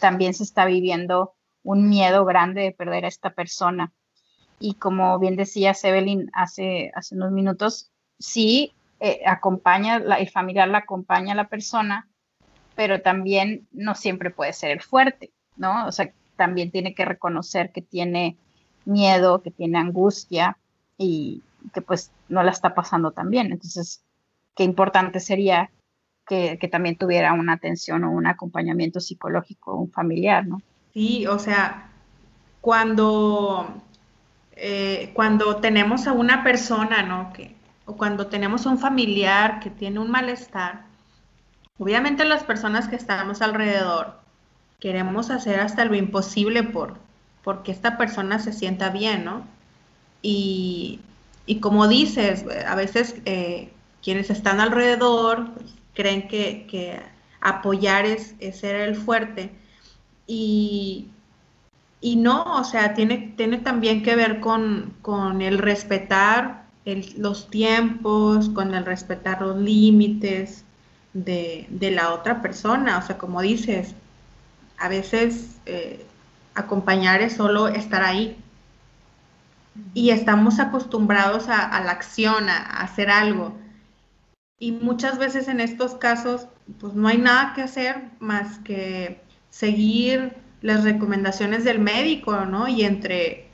también 0.00 0.34
se 0.34 0.42
está 0.42 0.64
viviendo 0.64 1.34
un 1.62 1.88
miedo 1.88 2.24
grande 2.24 2.62
de 2.62 2.72
perder 2.72 3.04
a 3.04 3.08
esta 3.08 3.30
persona. 3.30 3.92
Y 4.60 4.74
como 4.74 5.18
bien 5.18 5.36
decía 5.36 5.74
Evelyn 5.82 6.30
hace, 6.32 6.90
hace 6.94 7.14
unos 7.14 7.32
minutos, 7.32 7.90
sí, 8.18 8.72
eh, 9.00 9.20
acompaña, 9.26 9.96
el 9.96 10.30
familiar 10.30 10.68
la 10.68 10.78
acompaña 10.78 11.32
a 11.32 11.36
la 11.36 11.48
persona, 11.48 12.08
pero 12.74 13.00
también 13.00 13.68
no 13.72 13.94
siempre 13.94 14.30
puede 14.30 14.52
ser 14.52 14.70
el 14.70 14.82
fuerte, 14.82 15.32
¿no? 15.56 15.86
O 15.86 15.92
sea, 15.92 16.12
también 16.36 16.70
tiene 16.70 16.94
que 16.94 17.04
reconocer 17.04 17.72
que 17.72 17.82
tiene 17.82 18.36
miedo, 18.84 19.42
que 19.42 19.50
tiene 19.50 19.78
angustia 19.78 20.58
y 20.96 21.42
que 21.72 21.82
pues 21.82 22.12
no 22.28 22.42
la 22.42 22.50
está 22.50 22.74
pasando 22.74 23.12
tan 23.12 23.30
bien. 23.30 23.52
Entonces, 23.52 24.02
qué 24.58 24.64
importante 24.64 25.20
sería 25.20 25.70
que, 26.26 26.58
también 26.70 26.96
tuviera 26.96 27.32
una 27.32 27.52
atención 27.52 28.02
o 28.02 28.10
un 28.10 28.26
acompañamiento 28.26 28.98
psicológico, 28.98 29.76
un 29.76 29.92
familiar, 29.92 30.48
¿no? 30.48 30.60
Sí, 30.92 31.28
o 31.28 31.38
sea, 31.38 31.92
cuando, 32.60 33.68
eh, 34.56 35.12
cuando 35.14 35.58
tenemos 35.58 36.08
a 36.08 36.12
una 36.12 36.42
persona, 36.42 37.04
¿no? 37.04 37.32
Que, 37.32 37.54
o 37.86 37.96
cuando 37.96 38.26
tenemos 38.26 38.66
un 38.66 38.78
familiar 38.80 39.60
que 39.60 39.70
tiene 39.70 40.00
un 40.00 40.10
malestar, 40.10 40.82
obviamente 41.78 42.24
las 42.24 42.42
personas 42.42 42.88
que 42.88 42.96
estamos 42.96 43.42
alrededor 43.42 44.18
queremos 44.80 45.30
hacer 45.30 45.60
hasta 45.60 45.84
lo 45.84 45.94
imposible 45.94 46.64
por 46.64 46.98
porque 47.44 47.70
esta 47.70 47.96
persona 47.96 48.40
se 48.40 48.52
sienta 48.52 48.90
bien, 48.90 49.24
¿no? 49.24 49.46
Y, 50.20 51.00
como 51.60 51.86
dices, 51.86 52.44
a 52.66 52.74
veces 52.74 53.14
eh, 53.24 53.70
quienes 54.02 54.30
están 54.30 54.60
alrededor 54.60 55.52
pues, 55.52 55.74
creen 55.94 56.28
que, 56.28 57.00
apoyar 57.40 58.04
es, 58.06 58.34
ser 58.52 58.76
el 58.76 58.96
fuerte. 58.96 59.52
Y, 60.26 61.08
no, 62.02 62.44
o 62.44 62.64
sea, 62.64 62.94
tiene, 62.94 63.34
tiene 63.36 63.58
también 63.58 64.02
que 64.02 64.16
ver 64.16 64.40
con, 64.40 64.94
el 65.40 65.58
respetar 65.58 66.66
los 67.16 67.50
tiempos, 67.50 68.48
con 68.50 68.74
el 68.74 68.86
respetar 68.86 69.42
los 69.42 69.58
límites 69.58 70.64
de, 71.12 71.66
la 71.92 72.12
otra 72.12 72.40
persona. 72.42 72.98
O 72.98 73.02
sea, 73.02 73.18
como 73.18 73.42
dices, 73.42 73.94
a 74.78 74.88
veces 74.88 75.56
eh, 75.66 76.06
acompañar 76.54 77.22
es 77.22 77.34
solo 77.34 77.68
estar 77.68 78.02
ahí. 78.02 78.36
Y 79.94 80.10
estamos 80.10 80.58
acostumbrados 80.58 81.48
a, 81.48 81.80
la 81.80 81.92
acción, 81.92 82.48
a 82.48 82.82
hacer 82.82 83.10
algo 83.10 83.54
y 84.58 84.72
muchas 84.72 85.18
veces 85.18 85.48
en 85.48 85.60
estos 85.60 85.94
casos, 85.94 86.48
pues 86.80 86.94
no 86.94 87.08
hay 87.08 87.18
nada 87.18 87.52
que 87.54 87.62
hacer 87.62 88.10
más 88.18 88.58
que 88.60 89.20
seguir 89.50 90.34
las 90.62 90.84
recomendaciones 90.84 91.64
del 91.64 91.78
médico, 91.78 92.44
¿no? 92.44 92.66
Y 92.68 92.82
entre 92.82 93.48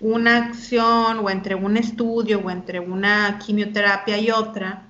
una 0.00 0.38
acción 0.46 1.18
o 1.18 1.30
entre 1.30 1.54
un 1.54 1.76
estudio 1.76 2.40
o 2.40 2.50
entre 2.50 2.80
una 2.80 3.38
quimioterapia 3.38 4.18
y 4.18 4.30
otra, 4.30 4.82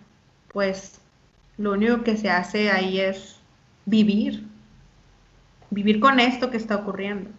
pues 0.53 1.01
lo 1.59 1.73
único 1.73 2.03
que 2.03 2.17
se 2.17 2.31
hace 2.31 2.71
ahí 2.71 3.01
es 3.01 3.37
vivir, 3.87 4.47
vivir 5.71 6.01
con 6.01 6.21
esto 6.21 6.51
que 6.51 6.57
está 6.57 6.77
ocurriendo. 6.77 7.31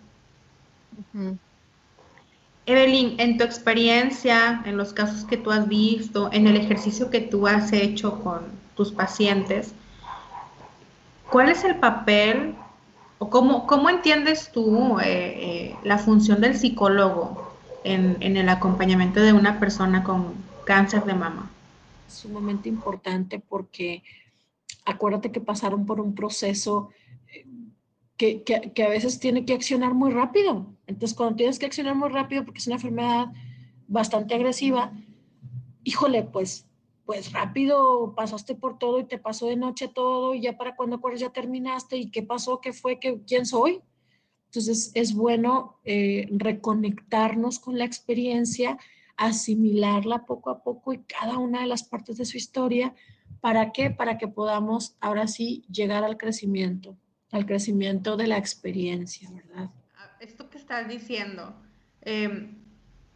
Evelyn, 2.66 3.20
en 3.20 3.38
tu 3.38 3.44
experiencia, 3.44 4.64
en 4.66 4.78
los 4.78 4.92
casos 4.92 5.24
que 5.24 5.38
tú 5.38 5.52
has 5.52 5.68
visto, 5.68 6.30
en 6.32 6.48
el 6.48 6.58
ejercicio 6.58 7.12
que 7.12 7.22
tú 7.22 7.48
has 7.48 7.72
hecho 7.74 8.22
con 8.24 8.42
tus 8.76 8.92
pacientes, 8.92 9.74
¿cuál 11.30 11.50
es 11.50 11.64
el 11.64 11.76
papel 11.76 12.56
o 13.20 13.30
cómo, 13.30 13.68
cómo 13.68 13.90
entiendes 13.90 14.52
tú 14.52 15.00
eh, 15.00 15.06
eh, 15.06 15.76
la 15.84 16.00
función 16.00 16.42
del 16.42 16.58
psicólogo 16.58 17.54
en, 17.84 18.18
en 18.20 18.36
el 18.36 18.50
acompañamiento 18.50 19.20
de 19.22 19.34
una 19.34 19.60
persona 19.60 20.04
con 20.04 20.34
cáncer 20.66 21.06
de 21.06 21.14
mama? 21.14 21.52
Sumamente 22.08 22.68
importante 22.68 23.40
porque 23.40 24.02
acuérdate 24.86 25.32
que 25.32 25.40
pasaron 25.40 25.86
por 25.86 26.02
un 26.02 26.16
proceso 26.16 26.90
que, 28.18 28.44
que, 28.44 28.84
a 28.84 28.90
veces 28.90 29.20
tiene 29.20 29.46
que 29.46 29.54
accionar 29.54 29.94
muy 29.94 30.12
rápido. 30.12 30.74
Entonces, 30.88 31.16
cuando 31.18 31.36
tienes 31.36 31.60
que 31.60 31.66
accionar 31.66 31.96
muy 31.96 32.10
rápido, 32.10 32.46
porque 32.46 32.60
es 32.60 32.68
una 32.68 32.78
enfermedad 32.78 33.28
bastante 33.88 34.36
agresiva, 34.36 34.94
híjole, 35.84 36.24
pues, 36.24 36.68
pues 37.06 37.32
rápido 37.34 38.14
pasaste 38.16 38.56
por 38.56 38.80
todo 38.80 39.00
y 39.00 39.06
te 39.06 39.20
pasó 39.20 39.48
de 39.48 39.58
noche 39.58 39.88
todo 39.88 40.34
y 40.34 40.42
ya 40.42 40.58
para 40.58 40.76
cuando 40.76 40.96
acuerdas 40.96 41.22
ya 41.22 41.30
terminaste 41.30 41.98
y 41.98 42.10
qué 42.10 42.24
pasó, 42.24 42.62
qué 42.62 42.74
fue, 42.74 43.00
qué, 43.00 43.22
quién 43.28 43.46
soy. 43.46 43.82
Entonces, 44.46 44.92
es 44.94 45.14
bueno 45.14 45.80
eh, 45.84 46.28
reconectarnos 46.32 47.60
con 47.60 47.78
la 47.78 47.86
experiencia, 47.86 48.78
asimilarla 49.18 50.26
poco 50.26 50.50
a 50.50 50.64
poco 50.64 50.94
y 50.94 51.00
cada 51.00 51.38
una 51.38 51.62
de 51.62 51.68
las 51.68 51.84
partes 51.84 52.18
de 52.18 52.26
su 52.26 52.38
historia. 52.38 52.96
¿Para 53.42 53.74
qué? 53.74 53.92
Para 53.92 54.18
que 54.18 54.30
podamos 54.30 54.96
ahora 55.02 55.28
sí 55.28 55.66
llegar 55.70 56.06
al 56.06 56.18
crecimiento, 56.18 56.98
al 57.36 57.46
crecimiento 57.46 58.16
de 58.16 58.28
la 58.28 58.38
experiencia, 58.38 59.30
¿verdad? 59.30 59.70
Ah, 59.98 60.10
esto 60.22 60.50
que 60.50 60.58
estás 60.58 60.88
diciendo, 60.88 61.54
em, 62.02 62.56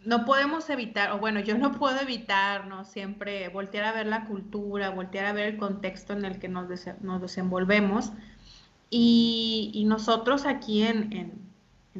no 0.03 0.25
podemos 0.25 0.69
evitar, 0.69 1.11
o 1.11 1.19
bueno, 1.19 1.39
yo 1.39 1.57
no 1.57 1.71
puedo 1.79 2.01
evitar, 2.01 2.67
¿no? 2.67 2.83
Siempre 2.83 3.47
voltear 3.47 3.85
a 3.85 3.93
ver 3.93 4.07
la 4.07 4.25
cultura, 4.25 4.89
voltear 4.89 5.25
a 5.25 5.31
ver 5.31 5.47
el 5.47 5.57
contexto 5.57 6.11
en 6.13 6.25
el 6.25 6.37
que 6.37 6.49
nos, 6.49 6.67
nos 7.01 7.21
desenvolvemos. 7.21 8.11
Y, 8.89 9.85
nosotros 9.87 10.45
aquí 10.45 10.83
en, 10.83 11.13
en, 11.13 11.49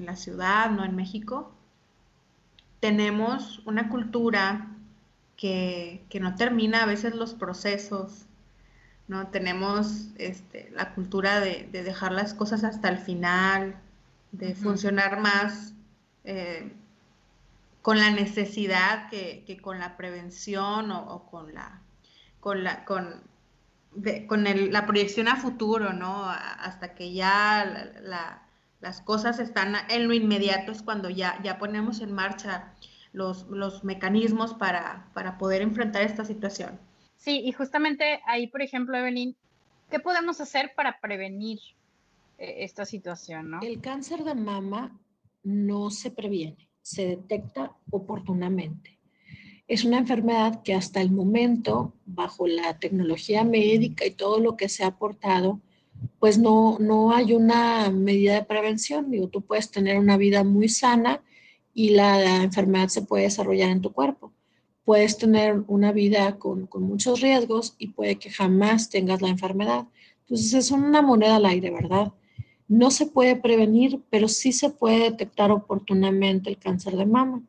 la 0.06 0.16
ciudad, 0.16 0.72
¿no? 0.72 0.84
En 0.84 0.96
México, 0.96 1.54
tenemos 2.82 3.60
una 3.66 3.90
cultura 3.90 4.76
que, 5.38 6.04
que, 6.10 6.20
no 6.20 6.36
termina 6.36 6.84
a 6.84 6.86
veces 6.86 7.16
los 7.16 7.34
procesos, 7.34 8.26
¿no? 9.10 9.28
Tenemos 9.28 10.08
este, 10.18 10.70
la 10.72 10.94
cultura 10.94 11.42
de, 11.42 11.68
de, 11.72 11.84
dejar 11.84 12.14
las 12.14 12.34
cosas 12.34 12.64
hasta 12.64 12.88
el 12.90 13.00
final, 13.00 13.76
de 14.32 14.56
funcionar 14.56 15.20
más 15.20 15.74
eh, 16.24 16.72
con 17.82 17.98
la 17.98 18.12
necesidad 18.12 19.10
que, 19.10 19.44
que 19.46 19.58
con 19.58 19.80
la 19.80 19.98
prevención 19.98 20.92
o, 20.92 21.26
con 21.30 21.54
la 21.54 21.82
con 22.40 22.64
la 22.64 22.86
con, 22.86 23.24
con 24.28 24.48
el, 24.48 24.72
la 24.72 24.86
proyección 24.86 25.28
a 25.28 25.36
futuro, 25.38 25.92
¿no? 25.92 26.30
Hasta 26.30 26.94
que 26.94 27.12
ya 27.12 27.92
la, 28.02 28.44
las 28.80 29.02
cosas 29.02 29.40
están 29.40 29.76
en 29.90 30.08
lo 30.08 30.14
inmediato 30.14 30.72
es 30.72 30.84
cuando 30.84 31.10
ya, 31.10 31.42
ya 31.44 31.58
ponemos 31.58 32.00
en 32.02 32.14
marcha 32.14 32.74
los, 33.12 33.48
los 33.48 33.84
mecanismos 33.84 34.54
para, 34.54 35.08
para 35.16 35.40
poder 35.40 35.64
enfrentar 35.64 36.04
esta 36.04 36.26
situación. 36.26 36.80
Sí, 37.20 37.42
y 37.46 37.52
justamente 37.52 38.22
ahí, 38.26 38.48
por 38.48 38.62
ejemplo, 38.62 38.98
Evelyn, 38.98 39.36
¿qué 39.92 40.00
podemos 40.00 40.42
hacer 40.42 40.72
para 40.76 41.00
prevenir 41.00 41.60
eh, 42.38 42.56
esta 42.60 42.86
situación? 42.86 43.52
¿no? 43.52 43.60
El 43.62 43.82
cáncer 43.82 44.24
de 44.24 44.36
mama 44.36 44.98
no 45.44 45.92
se 45.92 46.12
previene, 46.12 46.70
se 46.82 47.06
detecta 47.06 47.76
oportunamente. 47.92 48.98
Es 49.68 49.84
una 49.84 50.00
enfermedad 50.00 50.64
que 50.64 50.74
hasta 50.74 51.00
el 51.02 51.12
momento, 51.12 51.94
bajo 52.06 52.48
la 52.48 52.80
tecnología 52.80 53.44
médica 53.44 54.06
y 54.06 54.12
todo 54.12 54.40
lo 54.40 54.58
que 54.58 54.68
se 54.68 54.84
ha 54.84 54.88
aportado, 54.88 55.60
pues 56.20 56.40
no, 56.40 56.78
no 56.80 57.14
hay 57.14 57.34
una 57.34 57.92
medida 57.92 58.34
de 58.34 58.46
prevención. 58.46 59.12
Digo, 59.12 59.28
tú 59.28 59.42
puedes 59.42 59.70
tener 59.70 60.00
una 60.00 60.18
vida 60.18 60.44
muy 60.44 60.70
sana 60.70 61.22
y 61.74 61.90
la, 61.92 62.44
enfermedad 62.44 62.88
se 62.88 63.04
puede 63.04 63.24
desarrollar 63.24 63.70
en 63.70 63.82
tu 63.82 63.92
cuerpo. 63.92 64.34
Puedes 64.90 65.20
tener 65.20 65.62
una 65.68 65.92
vida 65.92 66.40
con, 66.40 66.66
con, 66.66 66.82
muchos 66.82 67.22
riesgos 67.22 67.76
y 67.78 67.90
puede 67.90 68.16
que 68.16 68.32
jamás 68.32 68.90
tengas 68.90 69.22
la 69.22 69.30
enfermedad. 69.30 69.86
Entonces 70.22 70.52
es 70.56 70.72
una 70.72 71.04
moneda 71.04 71.36
al 71.36 71.46
aire, 71.46 71.70
¿verdad? 71.70 72.12
No 72.68 72.90
se 72.90 73.06
puede 73.06 73.36
prevenir, 73.36 74.02
pero 74.10 74.28
sí 74.28 74.52
se 74.52 74.72
puede 74.72 75.12
detectar 75.12 75.52
oportunamente 75.52 76.50
el 76.50 76.58
cáncer 76.58 76.98
de 76.98 77.06
mama. 77.06 77.44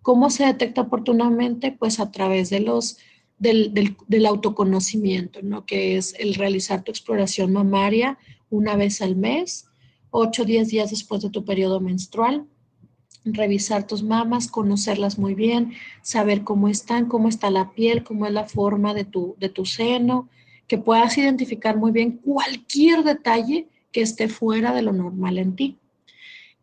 ¿Cómo 0.00 0.30
se 0.30 0.46
detecta 0.46 0.80
oportunamente? 0.80 1.70
Pues 1.70 2.00
a 2.00 2.10
través 2.10 2.48
de 2.48 2.60
los 2.60 2.96
del, 3.38 4.26
autoconocimiento, 4.26 5.42
¿no? 5.42 5.66
que 5.66 5.98
es 5.98 6.14
el 6.18 6.34
realizar 6.34 6.82
tu 6.82 6.92
exploración 6.92 7.52
mamaria 7.52 8.16
una 8.48 8.74
vez 8.74 9.02
al 9.02 9.16
mes, 9.16 9.66
8 10.12 10.42
o 10.42 10.44
10 10.46 10.68
días 10.68 10.88
después 10.88 11.20
de 11.20 11.28
tu 11.28 11.44
periodo 11.44 11.78
menstrual, 11.78 12.46
revisar 13.26 13.86
tus 13.86 14.02
mamas, 14.02 14.48
conocerlas 14.48 15.18
muy 15.18 15.34
bien, 15.34 15.72
saber 16.02 16.44
cómo 16.44 16.68
están, 16.68 17.06
cómo 17.06 17.28
está 17.28 17.50
la 17.50 17.72
piel, 17.72 18.04
cómo 18.04 18.26
es 18.26 18.32
la 18.32 18.44
forma 18.44 18.94
de 18.94 19.04
tu, 19.04 19.34
de 19.38 19.48
tu 19.48 19.64
seno, 19.66 20.28
que 20.68 20.78
puedas 20.78 21.16
identificar 21.18 21.76
muy 21.76 21.92
bien 21.92 22.12
cualquier 22.12 23.04
detalle 23.04 23.68
que 23.92 24.02
esté 24.02 24.28
fuera 24.28 24.74
de 24.74 24.82
lo 24.82 24.92
normal 24.92 25.38
en 25.38 25.56
ti. 25.56 25.78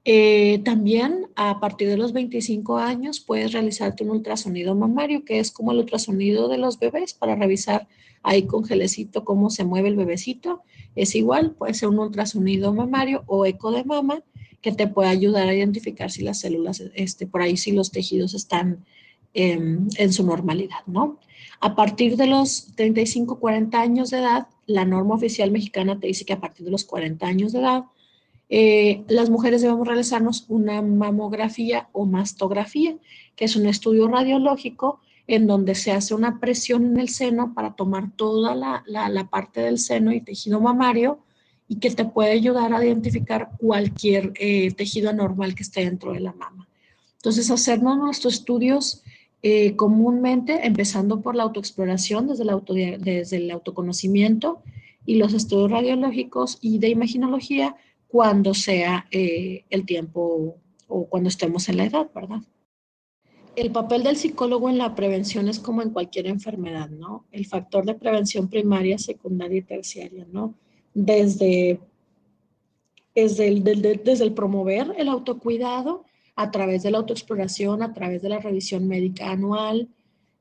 Eh, 0.06 0.60
también 0.66 1.28
a 1.36 1.62
partir 1.62 1.88
de 1.88 1.96
los 1.96 2.12
25 2.12 2.78
años 2.78 3.22
puedes 3.22 3.54
realizarte 3.54 4.04
un 4.04 4.12
ultrasonido 4.12 4.76
mamario, 4.76 5.24
que 5.24 5.40
es 5.40 5.52
como 5.52 5.72
el 5.72 5.80
ultrasonido 5.80 6.50
de 6.50 6.58
los 6.58 6.78
bebés 6.78 7.14
para 7.14 7.36
revisar 7.36 7.88
ahí 8.22 8.44
con 8.46 8.66
gelecito 8.66 9.24
cómo 9.24 9.50
se 9.50 9.64
mueve 9.64 9.90
el 9.90 9.96
bebecito. 9.96 10.62
Es 10.96 11.16
igual, 11.16 11.52
puede 11.52 11.74
ser 11.74 11.90
un 11.90 12.00
ultrasonido 12.00 12.74
mamario 12.74 13.24
o 13.28 13.46
eco 13.46 13.72
de 13.72 13.86
mama 13.86 14.24
que 14.64 14.72
te 14.72 14.88
puede 14.88 15.10
ayudar 15.10 15.48
a 15.48 15.54
identificar 15.54 16.10
si 16.10 16.24
las 16.24 16.40
células, 16.40 16.82
este, 16.96 17.28
por 17.28 17.42
ahí 17.44 17.58
si 17.58 17.74
los 17.74 17.92
tejidos 17.92 18.34
están 18.34 18.84
em, 19.36 19.88
en 19.98 20.14
su 20.14 20.26
normalidad, 20.26 20.80
¿no? 20.88 21.20
A 21.60 21.76
partir 21.76 22.18
de 22.18 22.28
los 22.28 22.74
35, 22.76 23.40
40 23.40 23.80
años 23.80 24.10
de 24.10 24.20
edad, 24.20 24.48
la 24.66 24.86
norma 24.86 25.16
oficial 25.16 25.52
mexicana 25.52 26.00
te 26.00 26.08
dice 26.08 26.26
que 26.26 26.34
a 26.34 26.40
partir 26.40 26.66
de 26.66 26.72
los 26.72 26.86
40 26.86 27.28
años 27.28 27.52
de 27.52 27.60
edad, 27.60 27.84
eh, 28.50 29.04
las 29.08 29.30
mujeres 29.30 29.62
debemos 29.62 29.88
realizarnos 29.88 30.46
una 30.48 30.82
mamografía 30.82 31.90
o 31.92 32.06
mastografía, 32.06 32.96
que 33.36 33.46
es 33.46 33.56
un 33.56 33.66
estudio 33.66 34.08
radiológico 34.08 35.00
en 35.28 35.48
donde 35.48 35.76
se 35.76 35.92
hace 35.92 36.14
una 36.14 36.40
presión 36.40 36.86
en 36.86 37.00
el 37.00 37.10
seno 37.10 37.54
para 37.54 37.76
tomar 37.76 38.12
toda 38.16 38.56
la, 38.56 38.84
la, 38.86 39.30
parte 39.30 39.62
del 39.62 39.80
seno 39.80 40.12
y 40.12 40.22
tejido 40.22 40.60
mamario 40.60 41.20
y 41.74 41.80
que 41.80 41.90
te 41.90 42.06
puede 42.06 42.34
ayudar 42.34 42.72
a 42.72 42.86
identificar 42.86 43.50
cualquier 43.58 44.32
eh, 44.36 44.72
tejido 44.74 45.10
anormal 45.10 45.56
que 45.56 45.64
esté 45.64 45.84
dentro 45.84 46.14
de 46.14 46.20
la 46.20 46.32
mama. 46.34 46.68
Entonces, 47.16 47.50
hacernos 47.50 47.98
nuestros 47.98 48.36
estudios 48.36 49.02
eh, 49.42 49.76
comúnmente, 49.76 50.68
empezando 50.68 51.22
por 51.22 51.36
la 51.36 51.42
autoexploración 51.42 52.28
desde 52.28 52.44
el, 52.44 52.52
auto, 52.52 52.76
desde 52.76 53.38
el 53.38 53.50
autoconocimiento 53.50 54.62
y 55.08 55.16
los 55.16 55.34
estudios 55.34 55.72
radiológicos 55.72 56.60
y 56.62 56.78
de 56.78 56.90
imaginología, 56.90 57.76
cuando 58.08 58.54
sea 58.54 59.08
eh, 59.10 59.66
el 59.72 59.88
tiempo 59.88 60.58
o 60.88 61.08
cuando 61.08 61.28
estemos 61.28 61.70
en 61.70 61.78
la 61.78 61.86
edad, 61.86 62.08
¿verdad? 62.14 62.42
El 63.56 63.72
papel 63.72 64.04
del 64.04 64.16
psicólogo 64.16 64.70
en 64.70 64.78
la 64.78 64.94
prevención 64.94 65.48
es 65.48 65.58
como 65.58 65.82
en 65.82 65.90
cualquier 65.90 66.28
enfermedad, 66.28 66.92
¿no? 66.92 67.26
El 67.32 67.48
factor 67.48 67.84
de 67.84 67.96
prevención 67.96 68.48
primaria, 68.48 69.00
secundaria 69.00 69.58
y 69.58 69.64
terciaria, 69.64 70.28
¿no? 70.32 70.54
Desde, 70.94 71.80
desde, 73.16 73.48
el, 73.48 73.64
desde 73.64 74.24
el 74.24 74.34
promover 74.34 74.94
el 74.98 75.10
autocuidado 75.10 76.06
a 76.36 76.52
través 76.52 76.84
de 76.84 76.92
la 76.92 77.00
autoexploración, 77.00 77.84
a 77.84 77.94
través 77.94 78.22
de 78.22 78.30
la 78.30 78.40
revisión 78.40 78.88
médica 78.88 79.32
anual, 79.32 79.90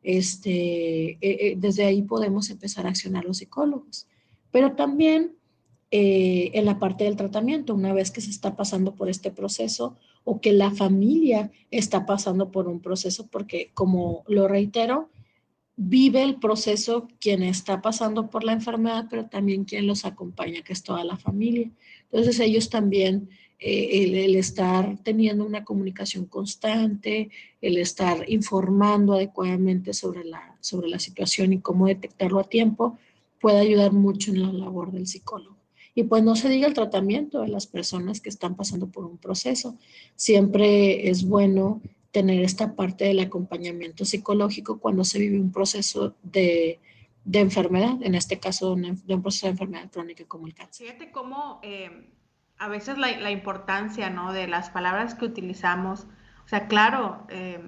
este, 0.03 1.11
eh, 1.11 1.19
eh, 1.21 1.55
desde 1.57 1.85
ahí 1.85 2.03
podemos 2.03 2.51
empezar 2.51 2.87
a 2.87 2.91
accionar 2.91 3.25
los 3.25 3.39
psicólogos. 3.39 4.07
Pero 4.51 4.73
también 4.73 5.37
eh, 5.91 6.51
en 6.55 6.65
la 6.65 6.79
parte 6.79 7.05
del 7.05 7.17
tratamiento, 7.17 7.75
una 7.75 7.93
vez 7.93 8.11
que 8.11 8.21
se 8.21 8.31
está 8.31 8.57
pasando 8.57 8.95
por 8.95 9.09
este 9.09 9.31
proceso 9.31 9.97
o 10.25 10.41
que 10.41 10.53
la 10.53 10.71
familia 10.71 11.51
está 11.71 12.07
pasando 12.07 12.51
por 12.51 12.69
un 12.69 12.81
proceso, 12.81 13.27
porque 13.31 13.71
como 13.75 14.25
lo 14.27 14.49
reitero, 14.49 15.11
vive 15.89 16.23
el 16.23 16.37
proceso 16.37 17.09
quien 17.19 17.43
está 17.43 17.83
pasando 17.83 18.31
por 18.31 18.45
la 18.45 18.53
enfermedad, 18.53 19.07
pero 19.11 19.27
también 19.27 19.65
quien 19.65 19.87
los 19.87 20.05
acompaña, 20.05 20.63
que 20.63 20.73
es 20.73 20.83
toda 20.83 21.05
la 21.05 21.17
familia. 21.17 21.71
Entonces 22.05 22.39
ellos 22.41 22.71
también, 22.71 23.29
eh, 23.59 24.05
el, 24.25 24.37
estar 24.37 24.99
teniendo 25.03 25.45
una 25.45 25.65
comunicación 25.65 26.27
constante, 26.27 27.31
el 27.61 27.79
estar 27.79 28.29
informando 28.31 29.15
adecuadamente 29.15 29.93
sobre 29.93 30.25
la, 30.25 30.57
sobre 30.61 30.89
la 30.89 30.99
situación 30.99 31.53
y 31.53 31.61
cómo 31.61 31.87
detectarlo 31.87 32.41
a 32.41 32.49
tiempo, 32.49 32.99
puede 33.41 33.59
ayudar 33.59 33.93
mucho 33.93 34.31
en 34.31 34.43
la 34.43 34.53
labor 34.53 34.93
del 34.93 35.07
psicólogo. 35.07 35.57
Y 35.95 36.05
pues 36.05 36.23
no 36.23 36.37
se 36.37 36.49
diga 36.49 36.67
el 36.67 36.75
tratamiento 36.75 37.43
de 37.43 37.49
las 37.49 37.67
personas 37.67 38.21
que 38.21 38.31
están 38.31 38.57
pasando 38.57 38.87
por 38.87 39.05
un 39.05 39.19
proceso. 39.19 39.77
Siempre 40.17 41.11
es 41.11 41.25
bueno 41.25 41.83
tener 42.13 42.45
esta 42.45 42.77
parte 42.77 43.07
del 43.07 43.21
acompañamiento 43.21 44.05
psicológico 44.05 44.79
cuando 44.79 45.03
se 45.03 45.19
vive 45.19 45.41
un 45.41 45.51
proceso 45.51 46.15
de, 46.23 46.79
enfermedad, 47.33 47.97
en 48.03 48.15
este 48.15 48.39
caso 48.39 48.77
de 48.77 49.15
un 49.15 49.23
proceso 49.23 49.47
de 49.47 49.53
enfermedad 49.53 49.91
crónica 49.91 50.25
como 50.27 50.47
el 50.47 50.55
cáncer. 50.55 50.87
Fíjate 50.87 51.11
cómo 51.11 51.59
eh, 51.63 52.11
a 52.59 52.69
veces 52.69 52.99
la, 52.99 53.31
importancia 53.31 54.11
¿no? 54.11 54.33
de 54.33 54.47
las 54.47 54.69
palabras 54.69 55.15
que 55.15 55.25
utilizamos, 55.25 56.07
o 56.45 56.49
sea, 56.49 56.69
claro, 56.69 57.27
eh, 57.31 57.61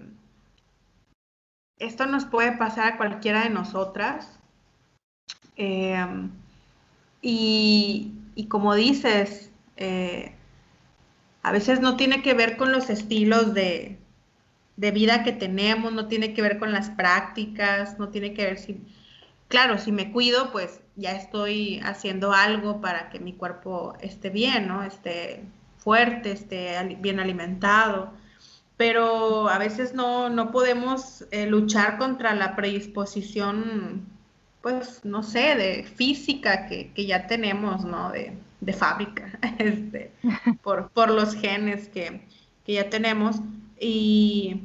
esto 1.78 2.06
nos 2.06 2.26
puede 2.26 2.52
pasar 2.52 2.92
a 2.92 2.96
cualquiera 2.98 3.44
de 3.44 3.50
nosotras. 3.50 4.38
Eh, 5.56 5.96
y, 7.22 8.12
como 8.48 8.74
dices, 8.74 9.50
a 11.42 11.52
veces 11.52 11.80
no 11.80 11.96
tiene 11.96 12.20
que 12.20 12.34
ver 12.34 12.58
con 12.58 12.70
los 12.70 12.90
estilos 12.90 13.54
de, 13.54 13.98
vida 14.76 15.22
que 15.22 15.32
tenemos, 15.32 15.92
no 15.92 16.08
tiene 16.08 16.34
que 16.34 16.42
ver 16.42 16.58
con 16.58 16.72
las 16.72 16.90
prácticas, 16.90 17.98
no 17.98 18.08
tiene 18.08 18.34
que 18.34 18.44
ver 18.44 18.58
si, 18.58 18.80
claro, 19.48 19.78
si 19.78 19.92
me 19.92 20.10
cuido, 20.12 20.50
pues 20.52 20.80
ya 20.96 21.12
estoy 21.12 21.80
haciendo 21.84 22.32
algo 22.32 22.80
para 22.80 23.10
que 23.10 23.18
mi 23.20 23.32
cuerpo 23.32 23.94
esté 24.00 24.30
bien, 24.30 24.68
¿no? 24.68 24.82
Esté 24.82 25.44
fuerte, 25.78 26.32
esté 26.32 26.96
bien 27.00 27.20
alimentado. 27.20 28.12
pero 28.76 29.48
a 29.48 29.58
veces 29.58 29.94
no, 29.94 30.28
no 30.30 30.50
podemos 30.50 31.24
eh, 31.30 31.46
luchar 31.46 31.96
contra 31.98 32.34
la 32.34 32.56
predisposición, 32.56 34.04
pues, 34.62 35.04
no 35.04 35.22
sé, 35.22 35.54
de 35.54 35.84
física 35.84 36.66
que, 36.66 37.06
ya 37.06 37.26
tenemos, 37.28 37.84
¿no? 37.84 38.10
De, 38.10 38.32
fábrica, 38.72 39.38
este, 39.58 40.10
por, 40.62 40.90
por, 40.90 41.10
los 41.10 41.34
genes 41.36 41.88
que, 41.88 42.26
ya 42.66 42.90
tenemos. 42.90 43.36
Y, 43.86 44.62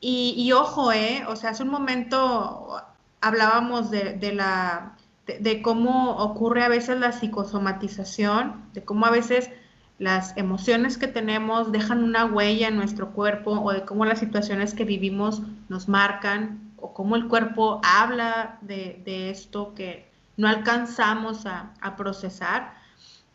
y, 0.00 0.52
ojo, 0.52 0.92
¿eh? 0.92 1.24
O 1.28 1.36
sea, 1.36 1.50
hace 1.50 1.62
un 1.62 1.70
momento 1.70 2.76
hablábamos 3.20 3.90
de, 3.90 4.14
de 4.14 4.32
la, 4.32 4.96
de 5.26 5.62
cómo 5.62 6.16
ocurre 6.16 6.64
a 6.64 6.68
veces 6.68 6.98
la 6.98 7.12
psicosomatización, 7.12 8.64
de 8.72 8.84
cómo 8.84 9.06
a 9.06 9.10
veces 9.10 9.50
las 9.98 10.36
emociones 10.36 10.98
que 10.98 11.06
tenemos 11.06 11.70
dejan 11.70 12.02
una 12.02 12.24
huella 12.24 12.68
en 12.68 12.76
nuestro 12.76 13.12
cuerpo 13.12 13.52
o 13.52 13.72
de 13.72 13.84
cómo 13.84 14.04
las 14.04 14.18
situaciones 14.18 14.74
que 14.74 14.84
vivimos 14.84 15.42
nos 15.68 15.88
marcan 15.88 16.72
o 16.78 16.92
cómo 16.92 17.14
el 17.14 17.28
cuerpo 17.28 17.80
habla 17.84 18.58
de, 18.62 19.30
esto 19.30 19.74
que 19.74 20.10
no 20.36 20.48
alcanzamos 20.48 21.46
a, 21.46 21.96
procesar. 21.96 22.74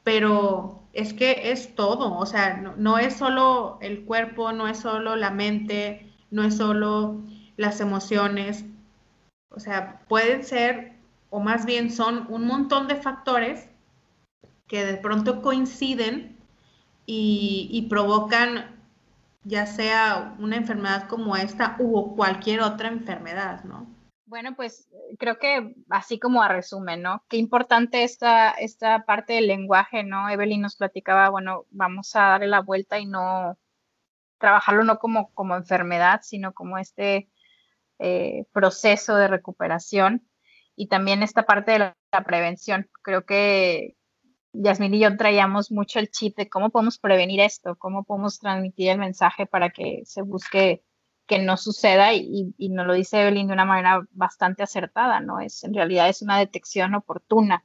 Pero 0.03 0.83
es 0.97 1.13
que 1.13 1.51
es 1.51 1.75
todo, 1.75 2.17
o 2.17 2.25
sea, 2.25 2.57
no, 2.57 2.97
es 2.97 3.15
solo 3.15 3.77
el 3.81 4.03
cuerpo, 4.03 4.51
no 4.51 4.67
es 4.67 4.79
solo 4.79 5.15
la 5.15 5.29
mente, 5.29 6.12
no 6.31 6.43
es 6.43 6.57
solo 6.57 7.21
las 7.55 7.79
emociones, 7.81 8.65
o 9.51 9.60
sea, 9.60 10.01
pueden 10.07 10.43
ser, 10.43 10.93
o 11.29 11.39
más 11.39 11.67
bien 11.67 11.91
son 11.91 12.25
un 12.29 12.47
montón 12.47 12.88
de 12.88 12.95
factores 12.95 13.69
que 14.67 14.86
de 14.86 14.97
pronto 14.97 15.43
coinciden 15.43 16.36
y, 17.05 17.86
provocan 17.91 18.75
ya 19.43 19.67
sea 19.67 20.36
una 20.39 20.57
enfermedad 20.57 21.07
como 21.07 21.36
esta 21.38 21.75
u 21.77 22.15
cualquier 22.15 22.62
otra 22.62 22.88
enfermedad, 22.88 23.63
¿no? 23.65 23.86
Bueno, 24.28 24.58
pues 24.58 24.90
creo 25.20 25.40
que 25.40 25.74
así 25.90 26.20
como 26.20 26.44
a 26.44 26.50
resumen, 26.50 27.02
¿no? 27.02 27.24
Qué 27.30 27.38
importante 27.38 28.04
esta, 28.04 28.52
esta 28.52 29.06
parte 29.06 29.34
del 29.34 29.48
lenguaje, 29.48 30.04
¿no? 30.04 30.30
Evelyn 30.30 30.62
nos 30.62 30.76
platicaba, 30.76 31.30
bueno, 31.30 31.66
vamos 31.72 32.13
a 32.13 32.24
darle 32.24 32.48
la 32.48 32.60
vuelta 32.60 33.00
y 33.00 33.06
no 33.06 33.58
trabajarlo 34.38 34.84
no 34.84 35.00
como, 35.00 35.32
como 35.34 35.56
enfermedad, 35.56 36.20
sino 36.24 36.54
como 36.54 36.78
este 36.78 37.30
eh, 38.00 38.46
proceso 38.52 39.16
de 39.16 39.30
recuperación 39.30 40.28
y 40.76 40.88
también 40.90 41.24
esta 41.24 41.46
parte 41.46 41.72
de 41.72 41.80
la 41.80 41.96
prevención. 42.26 42.90
Creo 43.04 43.26
que, 43.26 43.96
Yasmin 44.52 44.94
y 44.94 45.00
yo 45.00 45.16
traíamos 45.16 45.72
mucho 45.72 46.00
el 46.00 46.12
chip 46.12 46.36
de 46.36 46.50
cómo 46.50 46.70
podemos 46.70 47.00
prevenir 47.00 47.40
esto, 47.40 47.78
cómo 47.78 48.04
podemos 48.04 48.40
transmitir 48.40 48.90
el 48.90 49.00
mensaje 49.00 49.46
para 49.46 49.70
que 49.70 50.02
se 50.04 50.22
busque 50.22 50.84
que 51.28 51.40
no 51.40 51.58
suceda 51.58 52.13
y, 52.13 52.54
y 52.58 52.70
nos 52.70 52.88
lo 52.88 52.94
dice 52.94 53.22
Evelyn 53.22 53.48
de 53.48 53.54
una 53.54 53.66
manera 53.66 54.02
bastante 54.12 54.63
acertada, 54.63 55.20
¿no? 55.20 55.40
Es, 55.40 55.63
en 55.63 55.74
realidad 55.74 56.10
es 56.10 56.22
una 56.22 56.40
detección 56.40 56.96
oportuna. 56.96 57.63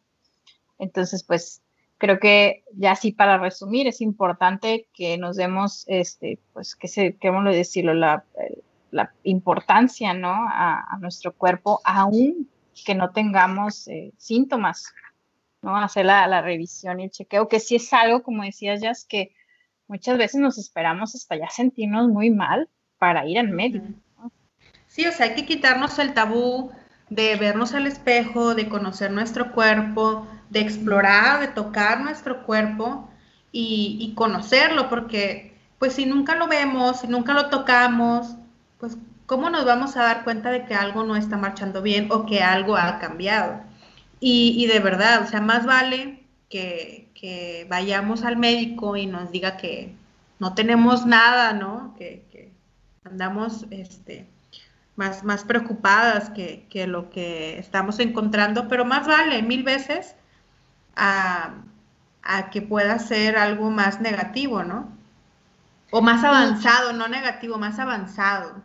Entonces, 0.79 1.23
pues 1.23 1.63
creo 2.03 2.19
que 2.19 2.65
ya 2.75 2.91
así 2.91 3.13
para 3.13 3.39
resumir, 3.39 3.87
es 3.87 4.01
importante 4.01 4.89
que 4.93 5.17
nos 5.19 5.37
demos, 5.37 5.85
este, 5.87 6.41
pues, 6.53 6.75
que 6.75 6.89
se, 6.89 7.17
lo 7.23 7.53
decirlo, 7.53 7.95
la, 7.95 8.25
la 8.91 9.15
importancia, 9.23 10.13
¿no? 10.13 10.33
A, 10.33 10.99
nuestro 11.01 11.33
cuerpo, 11.33 11.81
aún 11.85 12.49
que 12.85 12.97
no 12.97 13.11
tengamos 13.11 13.87
eh, 13.87 14.13
síntomas, 14.19 14.93
¿no? 15.63 15.77
Hacer 15.77 16.07
la, 16.07 16.43
revisión 16.43 16.99
y 16.99 17.05
el 17.05 17.11
chequeo, 17.11 17.47
que 17.47 17.61
sí 17.61 17.77
es 17.77 17.93
algo, 17.93 18.25
como 18.25 18.43
decías, 18.43 18.81
ya 18.81 18.91
es 18.91 19.05
que 19.05 19.33
muchas 19.87 20.19
veces 20.19 20.41
nos 20.41 20.59
esperamos 20.59 21.15
hasta 21.15 21.37
ya 21.37 21.49
sentirnos 21.51 22.09
muy 22.09 22.31
mal 22.31 22.69
para 23.03 23.27
ir 23.27 23.37
al 23.37 23.49
médico. 23.49 23.87
Sí, 24.87 25.05
o 25.07 25.11
sea, 25.11 25.27
hay 25.27 25.35
que 25.35 25.45
quitarnos 25.45 25.99
el 25.99 26.15
tabú 26.15 26.71
de 27.11 27.35
vernos 27.35 27.75
al 27.75 27.89
espejo, 27.89 28.55
de 28.55 28.69
conocer 28.69 29.11
nuestro 29.11 29.51
cuerpo, 29.51 30.25
de 30.51 30.61
explorar, 30.61 31.41
de 31.41 31.49
tocar 31.49 32.01
nuestro 32.01 32.45
cuerpo 32.47 33.11
y, 33.51 33.99
y 34.01 34.15
conocerlo, 34.15 34.89
porque 34.89 35.53
pues 35.81 35.95
si 35.95 36.07
nunca 36.07 36.37
lo 36.37 36.47
vemos, 36.47 37.01
si 37.01 37.09
nunca 37.09 37.35
lo 37.35 37.51
tocamos, 37.51 38.37
pues 38.79 38.97
¿cómo 39.27 39.51
nos 39.51 39.65
vamos 39.65 39.97
a 39.97 40.05
dar 40.05 40.23
cuenta 40.23 40.53
de 40.53 40.65
que 40.65 40.75
algo 40.75 41.03
no 41.03 41.17
está 41.17 41.37
marchando 41.37 41.83
bien 41.83 42.07
o 42.13 42.25
que 42.25 42.41
algo 42.41 42.77
ha 42.77 43.01
cambiado? 43.01 43.63
Y, 44.21 44.65
de 44.69 44.79
verdad, 44.79 45.23
o 45.23 45.27
sea, 45.27 45.41
más 45.41 45.67
vale 45.67 46.23
que, 46.49 47.67
vayamos 47.69 48.23
al 48.23 48.37
médico 48.37 48.97
y 48.97 49.07
nos 49.07 49.33
diga 49.33 49.57
que 49.57 49.93
no 50.39 50.55
tenemos 50.55 51.05
nada, 51.05 51.53
¿no? 51.53 51.97
Que, 51.99 52.23
andamos 53.05 53.67
este, 53.71 54.29
más, 54.97 55.25
más 55.25 55.45
preocupadas 55.45 56.31
que, 56.31 56.87
lo 56.87 57.11
que 57.11 57.59
estamos 57.59 57.99
encontrando, 57.99 58.69
pero 58.69 58.85
más 58.85 59.07
vale 59.07 59.43
mil 59.43 59.63
veces 59.63 60.17
a, 60.95 61.55
que 62.51 62.63
pueda 62.63 62.99
ser 62.99 63.37
algo 63.37 63.71
más 63.71 64.01
negativo, 64.01 64.63
¿no? 64.63 64.97
O 65.91 66.01
más 66.01 66.25
avanzado, 66.25 66.93
no 66.93 67.09
negativo, 67.09 67.59
más 67.59 67.79
avanzado. 67.79 68.63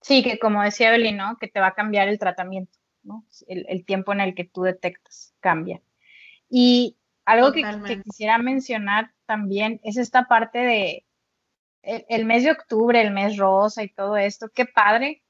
Sí, 0.00 0.22
que 0.22 0.38
como 0.38 0.62
decía 0.62 0.88
Evelyn, 0.88 1.16
¿no? 1.16 1.36
Que 1.36 1.48
te 1.48 1.60
va 1.60 1.68
a 1.68 1.74
cambiar 1.74 2.08
el 2.08 2.18
tratamiento. 2.18 2.78
El, 3.46 3.84
tiempo 3.84 4.12
en 4.12 4.20
el 4.20 4.34
que 4.34 4.44
tú 4.44 4.62
detectas 4.62 5.34
cambia. 5.40 5.80
Y 6.48 6.96
algo 7.24 7.52
que, 7.52 8.02
quisiera 8.02 8.38
mencionar 8.38 9.12
también 9.26 9.80
es 9.82 9.96
esta 9.96 10.28
parte 10.28 10.58
de 10.58 11.04
el, 12.08 12.24
mes 12.26 12.44
de 12.44 12.50
octubre, 12.50 13.00
el 13.00 13.12
mes 13.12 13.36
rosa 13.36 13.82
y 13.82 13.88
todo 13.88 14.16
esto, 14.16 14.50
qué 14.54 14.66
padre, 14.66 15.22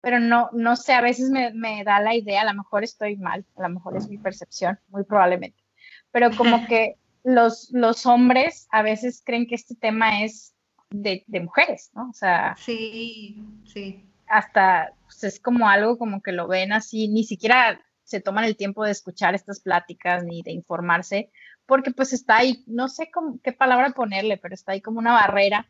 pero 0.00 0.18
no, 0.18 0.50
no 0.52 0.74
sé, 0.74 0.92
a 0.94 1.00
veces 1.00 1.30
me, 1.30 1.84
da 1.84 2.00
la 2.00 2.14
idea, 2.14 2.42
a 2.42 2.52
lo 2.52 2.54
mejor 2.54 2.82
estoy 2.82 3.16
mal, 3.16 3.44
a 3.56 3.62
lo 3.62 3.68
mejor 3.68 3.96
es 3.96 4.08
mi 4.08 4.18
percepción, 4.18 4.78
muy 4.88 5.04
probablemente, 5.04 5.62
pero 6.10 6.30
como 6.36 6.66
que 6.68 6.96
los, 7.22 7.70
los 7.72 8.04
hombres 8.04 8.66
a 8.72 8.82
veces 8.82 9.22
creen 9.24 9.46
que 9.46 9.54
este 9.54 9.76
tema 9.76 10.24
es 10.24 10.54
de, 10.90 11.22
de 11.28 11.40
mujeres, 11.40 11.90
¿no? 11.94 12.10
O 12.10 12.12
sea, 12.12 12.56
sí, 12.58 13.40
sí. 13.64 14.04
hasta 14.26 14.92
pues, 15.04 15.22
es 15.22 15.40
como 15.40 15.68
algo 15.68 15.98
como 15.98 16.20
que 16.20 16.32
lo 16.32 16.48
ven 16.48 16.72
así, 16.72 17.06
ni 17.08 17.22
siquiera 17.22 17.80
se 18.02 18.20
toman 18.20 18.44
el 18.44 18.56
tiempo 18.56 18.84
de 18.84 18.90
escuchar 18.90 19.36
estas 19.36 19.60
pláticas 19.60 20.24
ni 20.24 20.42
de 20.42 20.50
informarse, 20.50 21.30
porque 21.64 21.92
pues 21.92 22.12
está 22.12 22.38
ahí, 22.38 22.64
no 22.66 22.88
sé 22.88 23.08
cómo, 23.12 23.38
qué 23.42 23.52
palabra 23.52 23.90
ponerle, 23.90 24.36
pero 24.36 24.54
está 24.54 24.72
ahí 24.72 24.80
como 24.80 24.98
una 24.98 25.12
barrera 25.12 25.68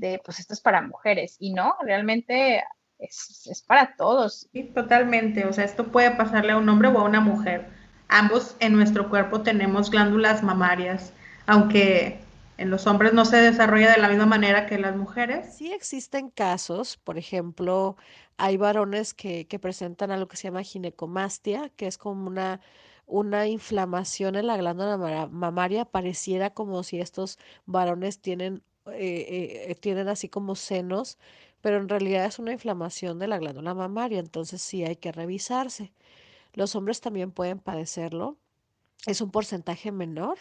de 0.00 0.20
pues 0.24 0.40
esto 0.40 0.54
es 0.54 0.60
para 0.60 0.82
mujeres 0.82 1.36
y 1.38 1.52
no, 1.52 1.74
realmente 1.82 2.64
es, 2.98 3.46
es 3.50 3.62
para 3.62 3.94
todos. 3.96 4.48
Sí, 4.52 4.64
totalmente, 4.64 5.46
o 5.46 5.52
sea, 5.52 5.64
esto 5.64 5.88
puede 5.88 6.10
pasarle 6.12 6.52
a 6.52 6.56
un 6.56 6.68
hombre 6.68 6.88
o 6.88 6.98
a 6.98 7.04
una 7.04 7.20
mujer. 7.20 7.68
Ambos 8.08 8.56
en 8.58 8.74
nuestro 8.74 9.08
cuerpo 9.08 9.42
tenemos 9.42 9.90
glándulas 9.90 10.42
mamarias, 10.42 11.12
aunque 11.46 12.18
en 12.60 12.68
los 12.68 12.86
hombres 12.86 13.14
no 13.14 13.24
se 13.24 13.38
desarrolla 13.38 13.90
de 13.90 14.00
la 14.02 14.08
misma 14.10 14.26
manera 14.26 14.66
que 14.66 14.74
en 14.74 14.82
las 14.82 14.94
mujeres. 14.94 15.54
Sí 15.54 15.72
existen 15.72 16.28
casos, 16.28 16.98
por 16.98 17.16
ejemplo, 17.16 17.96
hay 18.36 18.58
varones 18.58 19.14
que, 19.14 19.46
presentan 19.60 20.10
algo 20.10 20.28
que 20.28 20.36
se 20.36 20.48
llama 20.48 20.62
ginecomastia, 20.62 21.70
que 21.76 21.86
es 21.86 21.96
como 21.96 22.26
una, 22.26 22.60
una 23.06 23.46
inflamación 23.46 24.36
en 24.36 24.46
la 24.46 24.58
glándula 24.58 25.28
mamaria, 25.30 25.86
pareciera 25.86 26.50
como 26.50 26.82
si 26.82 27.00
estos 27.00 27.38
varones 27.64 28.20
tienen, 28.20 28.62
eh, 28.86 29.66
eh, 29.68 29.74
tienen 29.76 30.08
así 30.08 30.28
como 30.28 30.54
senos, 30.56 31.18
pero 31.60 31.78
en 31.78 31.88
realidad 31.88 32.24
es 32.26 32.38
una 32.38 32.52
inflamación 32.52 33.18
de 33.18 33.28
la 33.28 33.38
glándula 33.38 33.74
mamaria, 33.74 34.18
entonces 34.18 34.62
sí 34.62 34.84
hay 34.84 34.96
que 34.96 35.12
revisarse. 35.12 35.92
Los 36.54 36.74
hombres 36.74 37.00
también 37.00 37.32
pueden 37.32 37.58
padecerlo, 37.58 38.38
es 39.06 39.20
un 39.20 39.30
porcentaje 39.30 39.92
menor, 39.92 40.38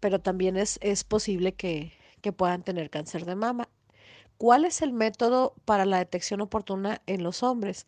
pero 0.00 0.20
también 0.20 0.56
es, 0.56 0.78
es 0.82 1.04
posible 1.04 1.54
que, 1.54 1.92
que 2.20 2.32
puedan 2.32 2.62
tener 2.64 2.90
cáncer 2.90 3.24
de 3.24 3.36
mama. 3.36 3.68
¿Cuál 4.38 4.64
es 4.64 4.82
el 4.82 4.92
método 4.92 5.54
para 5.64 5.86
la 5.86 5.98
detección 5.98 6.40
oportuna 6.40 7.02
en 7.06 7.22
los 7.22 7.42
hombres? 7.42 7.86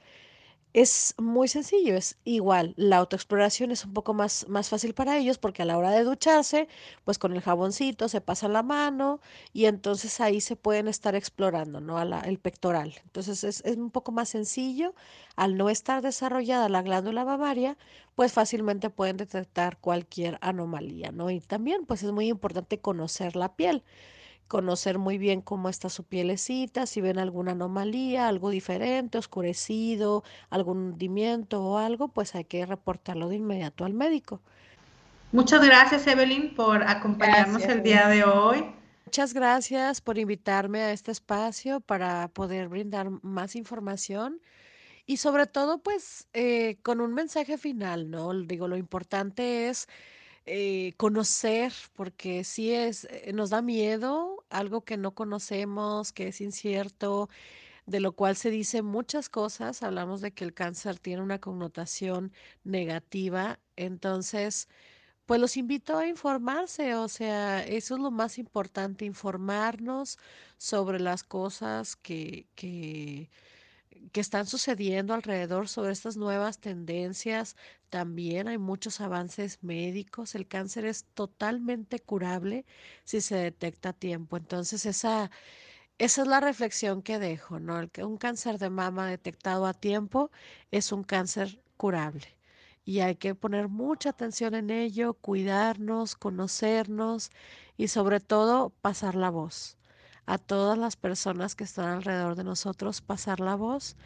Es 0.75 1.15
muy 1.19 1.47
sencillo, 1.49 1.97
es 1.97 2.19
igual. 2.25 2.75
La 2.77 2.97
autoexploración 2.97 3.71
es 3.71 3.85
un 3.85 3.93
poco 3.95 4.13
más, 4.13 4.47
más 4.49 4.69
fácil 4.69 4.93
para 4.93 5.17
ellos 5.17 5.39
porque 5.39 5.63
a 5.63 5.65
la 5.65 5.79
hora 5.79 5.93
de 5.93 6.03
ducharse, 6.03 6.67
pues 7.05 7.17
con 7.19 7.33
el 7.33 7.41
jaboncito 7.43 8.09
se 8.09 8.21
pasa 8.21 8.49
la 8.49 8.65
mano 8.65 9.21
y 9.53 9.67
entonces 9.67 10.21
ahí 10.21 10.41
se 10.41 10.57
pueden 10.57 10.89
estar 10.89 11.15
explorando, 11.15 11.81
¿no? 11.81 12.03
el 12.03 12.39
pectoral. 12.41 12.93
Entonces 13.05 13.45
es, 13.45 13.63
es 13.65 13.77
un 13.77 13.91
poco 13.93 14.11
más 14.11 14.29
sencillo. 14.31 14.95
Al 15.37 15.57
no 15.57 15.71
estar 15.71 16.03
desarrollada 16.03 16.69
la 16.69 16.83
glándula 16.83 17.25
mamaria, 17.25 17.79
pues 18.17 18.33
fácilmente 18.33 18.91
pueden 18.91 19.17
detectar 19.17 19.79
cualquier 19.79 20.39
anomalía, 20.41 21.13
¿no? 21.13 21.31
Y 21.31 21.41
también, 21.41 21.87
pues 21.87 22.03
es 22.03 22.11
muy 22.13 22.27
importante 22.29 22.81
conocer 22.81 23.37
la 23.37 23.55
piel 23.57 23.85
conocer 24.55 25.01
muy 25.01 25.19
bien 25.19 25.40
cómo 25.40 25.69
está 25.69 25.88
su 25.88 26.05
pielecita, 26.05 26.87
si 26.87 27.01
ven 27.01 27.19
alguna 27.19 27.51
anomalía, 27.51 28.29
algo 28.29 28.51
diferente, 28.51 29.19
oscurecido, 29.19 30.23
algún 30.49 30.79
hundimiento 30.79 31.61
o 31.61 31.77
algo, 31.77 32.07
pues 32.07 32.37
hay 32.37 32.45
que 32.45 32.64
reportarlo 32.64 33.29
de 33.29 33.35
inmediato 33.35 33.85
al 33.85 33.95
médico. 33.95 34.40
Muchas 35.33 35.61
gracias, 35.61 36.07
Evelyn, 36.07 36.55
por 36.55 36.85
acompañarnos 36.85 37.64
el 37.64 37.83
día 37.83 38.07
de 38.07 38.23
hoy. 38.23 38.64
Muchas 39.07 39.35
gracias 39.35 40.01
por 40.01 40.19
invitarme 40.19 40.83
a 40.83 40.93
este 40.93 41.11
espacio 41.11 41.81
para 41.81 42.29
poder 42.29 42.69
brindar 42.69 43.11
más 43.23 43.57
información 43.57 44.40
y 45.05 45.17
sobre 45.17 45.49
todo, 45.49 45.79
pues, 45.79 46.29
eh, 46.33 46.77
con 46.85 47.01
un 47.01 47.12
mensaje 47.12 47.59
final, 47.59 48.09
¿no? 48.09 48.33
Digo, 48.33 48.69
lo 48.69 48.77
importante 48.77 49.69
es 49.69 49.88
eh, 50.47 50.93
conocer, 50.99 51.73
porque 51.95 52.45
sí 52.45 52.71
es, 52.71 53.07
eh, 53.11 53.33
nos 53.33 53.49
da 53.49 53.62
miedo 53.62 54.43
algo 54.55 54.85
que 54.85 54.97
no 54.97 55.14
conocemos, 55.14 56.12
que 56.12 56.29
es 56.29 56.40
incierto, 56.40 57.29
de 57.87 58.01
lo 58.01 58.12
cual 58.12 58.37
se 58.37 58.51
dice 58.51 58.83
muchas 58.83 59.29
cosas. 59.29 59.83
Hablamos 59.83 60.21
de 60.21 60.33
que 60.33 60.45
el 60.45 60.55
cáncer 60.55 60.99
tiene 60.99 61.23
una 61.23 61.40
connotación 61.40 62.33
negativa, 62.64 63.61
entonces, 63.77 64.69
pues 65.27 65.40
los 65.40 65.57
invito 65.57 65.99
a 65.99 66.07
informarse, 66.09 66.95
o 66.95 67.09
sea, 67.09 67.64
eso 67.64 67.95
es 67.97 68.01
lo 68.01 68.11
más 68.11 68.38
importante, 68.38 69.05
informarnos 69.07 70.19
sobre 70.59 71.01
las 71.01 71.25
cosas 71.25 71.97
que, 71.97 72.47
que 72.55 73.31
que 74.12 74.21
están 74.21 74.47
sucediendo 74.47 75.14
alrededor 75.14 75.69
sobre 75.69 75.93
estas 75.93 76.17
nuevas 76.17 76.59
tendencias. 76.61 77.57
También 77.90 78.49
hay 78.49 78.59
muchos 78.59 79.01
avances 79.01 79.62
médicos. 79.62 80.35
El 80.35 80.47
cáncer 80.49 80.85
es 80.87 81.05
totalmente 81.14 82.01
curable 82.01 82.67
si 83.05 83.21
se 83.21 83.37
detecta 83.37 83.90
a 83.90 83.93
tiempo. 83.93 84.37
Entonces, 84.37 84.87
esa, 84.87 85.31
esa 85.99 86.23
es 86.23 86.29
la 86.29 86.40
reflexión 86.40 87.03
que 87.03 87.19
dejo, 87.19 87.61
¿no? 87.61 87.79
El 87.81 87.90
un 88.05 88.19
cáncer 88.19 88.59
de 88.59 88.71
mama 88.71 89.09
detectado 89.09 89.67
a 89.67 89.75
tiempo 89.75 90.31
es 90.71 90.93
un 90.93 91.05
cáncer 91.05 91.62
curable. 91.77 92.37
Y 92.85 93.01
hay 93.01 93.17
que 93.17 93.35
poner 93.35 93.69
mucha 93.69 94.11
atención 94.11 94.55
en 94.55 94.71
ello, 94.71 95.14
cuidarnos, 95.14 96.17
conocernos 96.17 97.31
y 97.77 97.88
sobre 97.88 98.21
todo 98.21 98.71
pasar 98.83 99.14
la 99.14 99.31
voz 99.31 99.79
a 100.27 100.39
todas 100.39 100.79
las 100.79 100.97
personas 100.97 101.55
que 101.55 101.65
están 101.65 101.89
alrededor 101.89 102.37
de 102.37 102.45
nosotros, 102.45 103.01
pasar 103.01 103.41
la 103.41 103.55
voz, 103.57 103.97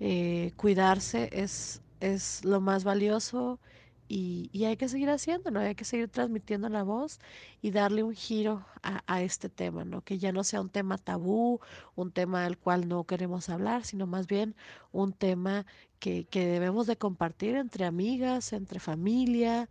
eh, 0.00 0.52
cuidarse 0.56 1.28
es, 1.32 1.82
es 2.00 2.44
lo 2.44 2.60
más 2.60 2.84
valioso 2.84 3.60
y, 4.08 4.50
y, 4.52 4.64
hay 4.64 4.76
que 4.76 4.88
seguir 4.88 5.08
haciéndolo, 5.08 5.60
hay 5.60 5.76
que 5.76 5.84
seguir 5.84 6.08
transmitiendo 6.08 6.68
la 6.68 6.82
voz 6.82 7.20
y 7.62 7.70
darle 7.70 8.02
un 8.02 8.12
giro 8.14 8.66
a, 8.82 9.04
a, 9.06 9.22
este 9.22 9.48
tema, 9.48 9.84
¿no? 9.84 10.02
Que 10.02 10.18
ya 10.18 10.32
no 10.32 10.42
sea 10.42 10.60
un 10.60 10.68
tema 10.68 10.98
tabú, 10.98 11.60
un 11.94 12.10
tema 12.10 12.42
del 12.42 12.58
cual 12.58 12.88
no 12.88 13.04
queremos 13.04 13.48
hablar, 13.50 13.84
sino 13.84 14.08
más 14.08 14.26
bien 14.26 14.56
un 14.90 15.12
tema 15.12 15.64
que, 16.00 16.24
que 16.26 16.44
debemos 16.44 16.88
de 16.88 16.96
compartir 16.96 17.54
entre 17.54 17.84
amigas, 17.84 18.52
entre 18.52 18.80
familia, 18.80 19.68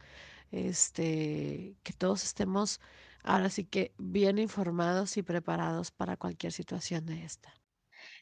este, 0.52 1.76
que 1.84 1.94
todos 1.94 2.24
estemos 2.24 2.80
ahora 3.24 3.50
sí 3.50 3.66
que 3.66 3.94
bien 3.98 4.38
informados 4.38 5.18
y 5.18 5.24
preparados 5.24 5.92
para 5.92 6.18
cualquier 6.18 6.52
situación 6.52 7.06
de 7.06 7.24
esta. 7.24 7.54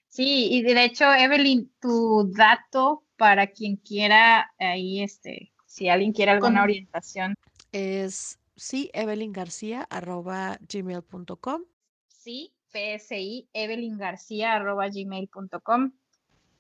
Sí, 0.07 0.47
y 0.51 0.61
de 0.63 0.83
hecho, 0.83 1.05
Evelyn, 1.13 1.71
tu 1.79 2.31
dato 2.33 3.03
para 3.17 3.47
quien 3.47 3.75
quiera 3.77 4.51
ahí, 4.57 5.03
este, 5.03 5.51
si 5.65 5.89
alguien 5.89 6.13
quiere 6.13 6.31
alguna 6.31 6.61
Con, 6.61 6.63
orientación. 6.63 7.35
Es 7.71 8.39
sí, 8.55 8.89
Evelyn 8.93 9.31
García, 9.31 9.85
arroba 9.89 10.57
gmail.com. 10.61 11.63
Sí, 12.07 12.53
PSI, 12.71 13.49
Evelyn 13.53 13.97
García, 13.97 14.55
arroba 14.55 14.87
gmail.com. 14.89 15.91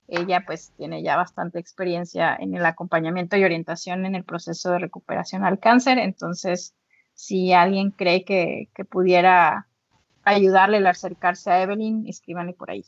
Ella 0.07 0.43
pues 0.45 0.71
tiene 0.77 1.03
ya 1.03 1.17
bastante 1.17 1.59
experiencia 1.59 2.35
en 2.39 2.55
el 2.55 2.65
acompañamiento 2.65 3.35
y 3.35 3.43
orientación 3.43 4.05
en 4.05 4.15
el 4.15 4.23
proceso 4.23 4.71
de 4.71 4.79
recuperación 4.79 5.43
al 5.43 5.59
cáncer, 5.59 5.97
entonces 5.97 6.75
si 7.17 7.51
alguien 7.51 7.89
cree 7.89 8.23
que, 8.23 8.69
que 8.75 8.85
pudiera 8.85 9.67
ayudarle 10.23 10.77
al 10.77 10.87
acercarse 10.87 11.49
a 11.49 11.61
Evelyn, 11.61 12.05
escríbanle 12.07 12.53
por 12.53 12.69
ahí. 12.69 12.85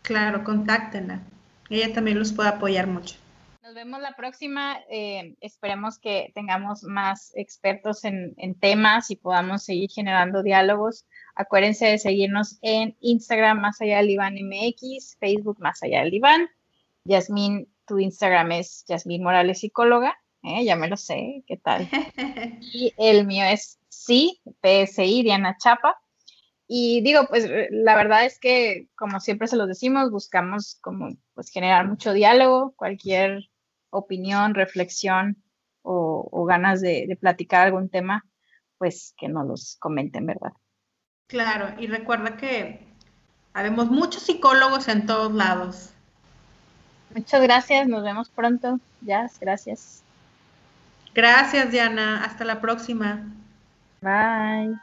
Claro, 0.00 0.42
contáctenla. 0.42 1.20
Ella 1.68 1.92
también 1.92 2.18
los 2.18 2.32
puede 2.32 2.48
apoyar 2.48 2.86
mucho. 2.86 3.16
Nos 3.62 3.74
vemos 3.74 4.00
la 4.00 4.12
próxima. 4.12 4.78
Eh, 4.88 5.34
esperemos 5.40 5.98
que 5.98 6.32
tengamos 6.34 6.84
más 6.84 7.32
expertos 7.34 8.04
en, 8.04 8.32
en, 8.38 8.54
temas 8.54 9.10
y 9.10 9.16
podamos 9.16 9.64
seguir 9.64 9.90
generando 9.90 10.42
diálogos. 10.42 11.04
Acuérdense 11.34 11.86
de 11.86 11.98
seguirnos 11.98 12.58
en 12.62 12.96
Instagram 13.00 13.60
Más 13.60 13.80
Allá 13.82 13.98
del 13.98 14.10
Iván 14.10 14.34
MX, 14.34 15.16
Facebook 15.18 15.58
Más 15.60 15.82
Allá 15.82 16.04
del 16.04 16.14
Iván. 16.14 16.48
Yasmín, 17.04 17.68
tu 17.86 17.98
Instagram 17.98 18.52
es 18.52 18.84
Yasmín 18.88 19.22
Morales 19.22 19.60
Psicóloga. 19.60 20.16
¿Eh? 20.46 20.64
ya 20.64 20.76
me 20.76 20.88
lo 20.88 20.96
sé, 20.96 21.44
¿qué 21.46 21.56
tal? 21.56 21.88
Y 22.72 22.92
el 22.96 23.26
mío 23.26 23.44
es 23.44 23.78
sí, 23.88 24.40
PSI, 24.62 25.22
Diana 25.22 25.56
Chapa. 25.58 26.00
Y 26.68 27.00
digo, 27.02 27.26
pues 27.28 27.48
la 27.70 27.94
verdad 27.94 28.24
es 28.24 28.40
que, 28.40 28.88
como 28.96 29.20
siempre 29.20 29.46
se 29.46 29.56
los 29.56 29.68
decimos, 29.68 30.10
buscamos 30.10 30.78
como 30.80 31.10
pues 31.34 31.50
generar 31.50 31.86
mucho 31.86 32.12
diálogo, 32.12 32.74
cualquier 32.76 33.48
opinión, 33.90 34.54
reflexión 34.54 35.42
o, 35.82 36.28
o 36.30 36.44
ganas 36.44 36.80
de, 36.80 37.06
de, 37.06 37.16
platicar 37.16 37.66
algún 37.66 37.88
tema, 37.88 38.24
pues 38.78 39.14
que 39.16 39.28
nos 39.28 39.46
los 39.46 39.76
comenten, 39.78 40.26
¿verdad? 40.26 40.52
Claro, 41.28 41.80
y 41.80 41.86
recuerda 41.86 42.36
que 42.36 42.84
habemos 43.52 43.88
muchos 43.88 44.24
psicólogos 44.24 44.88
en 44.88 45.06
todos 45.06 45.32
lados. 45.32 45.90
Muchas 47.14 47.42
gracias, 47.42 47.86
nos 47.86 48.02
vemos 48.02 48.28
pronto. 48.28 48.80
Ya, 49.02 49.30
gracias. 49.40 50.05
Gracias, 51.16 51.70
Diana. 51.70 52.22
Hasta 52.22 52.44
la 52.44 52.60
próxima. 52.60 53.24
Bye. 54.02 54.78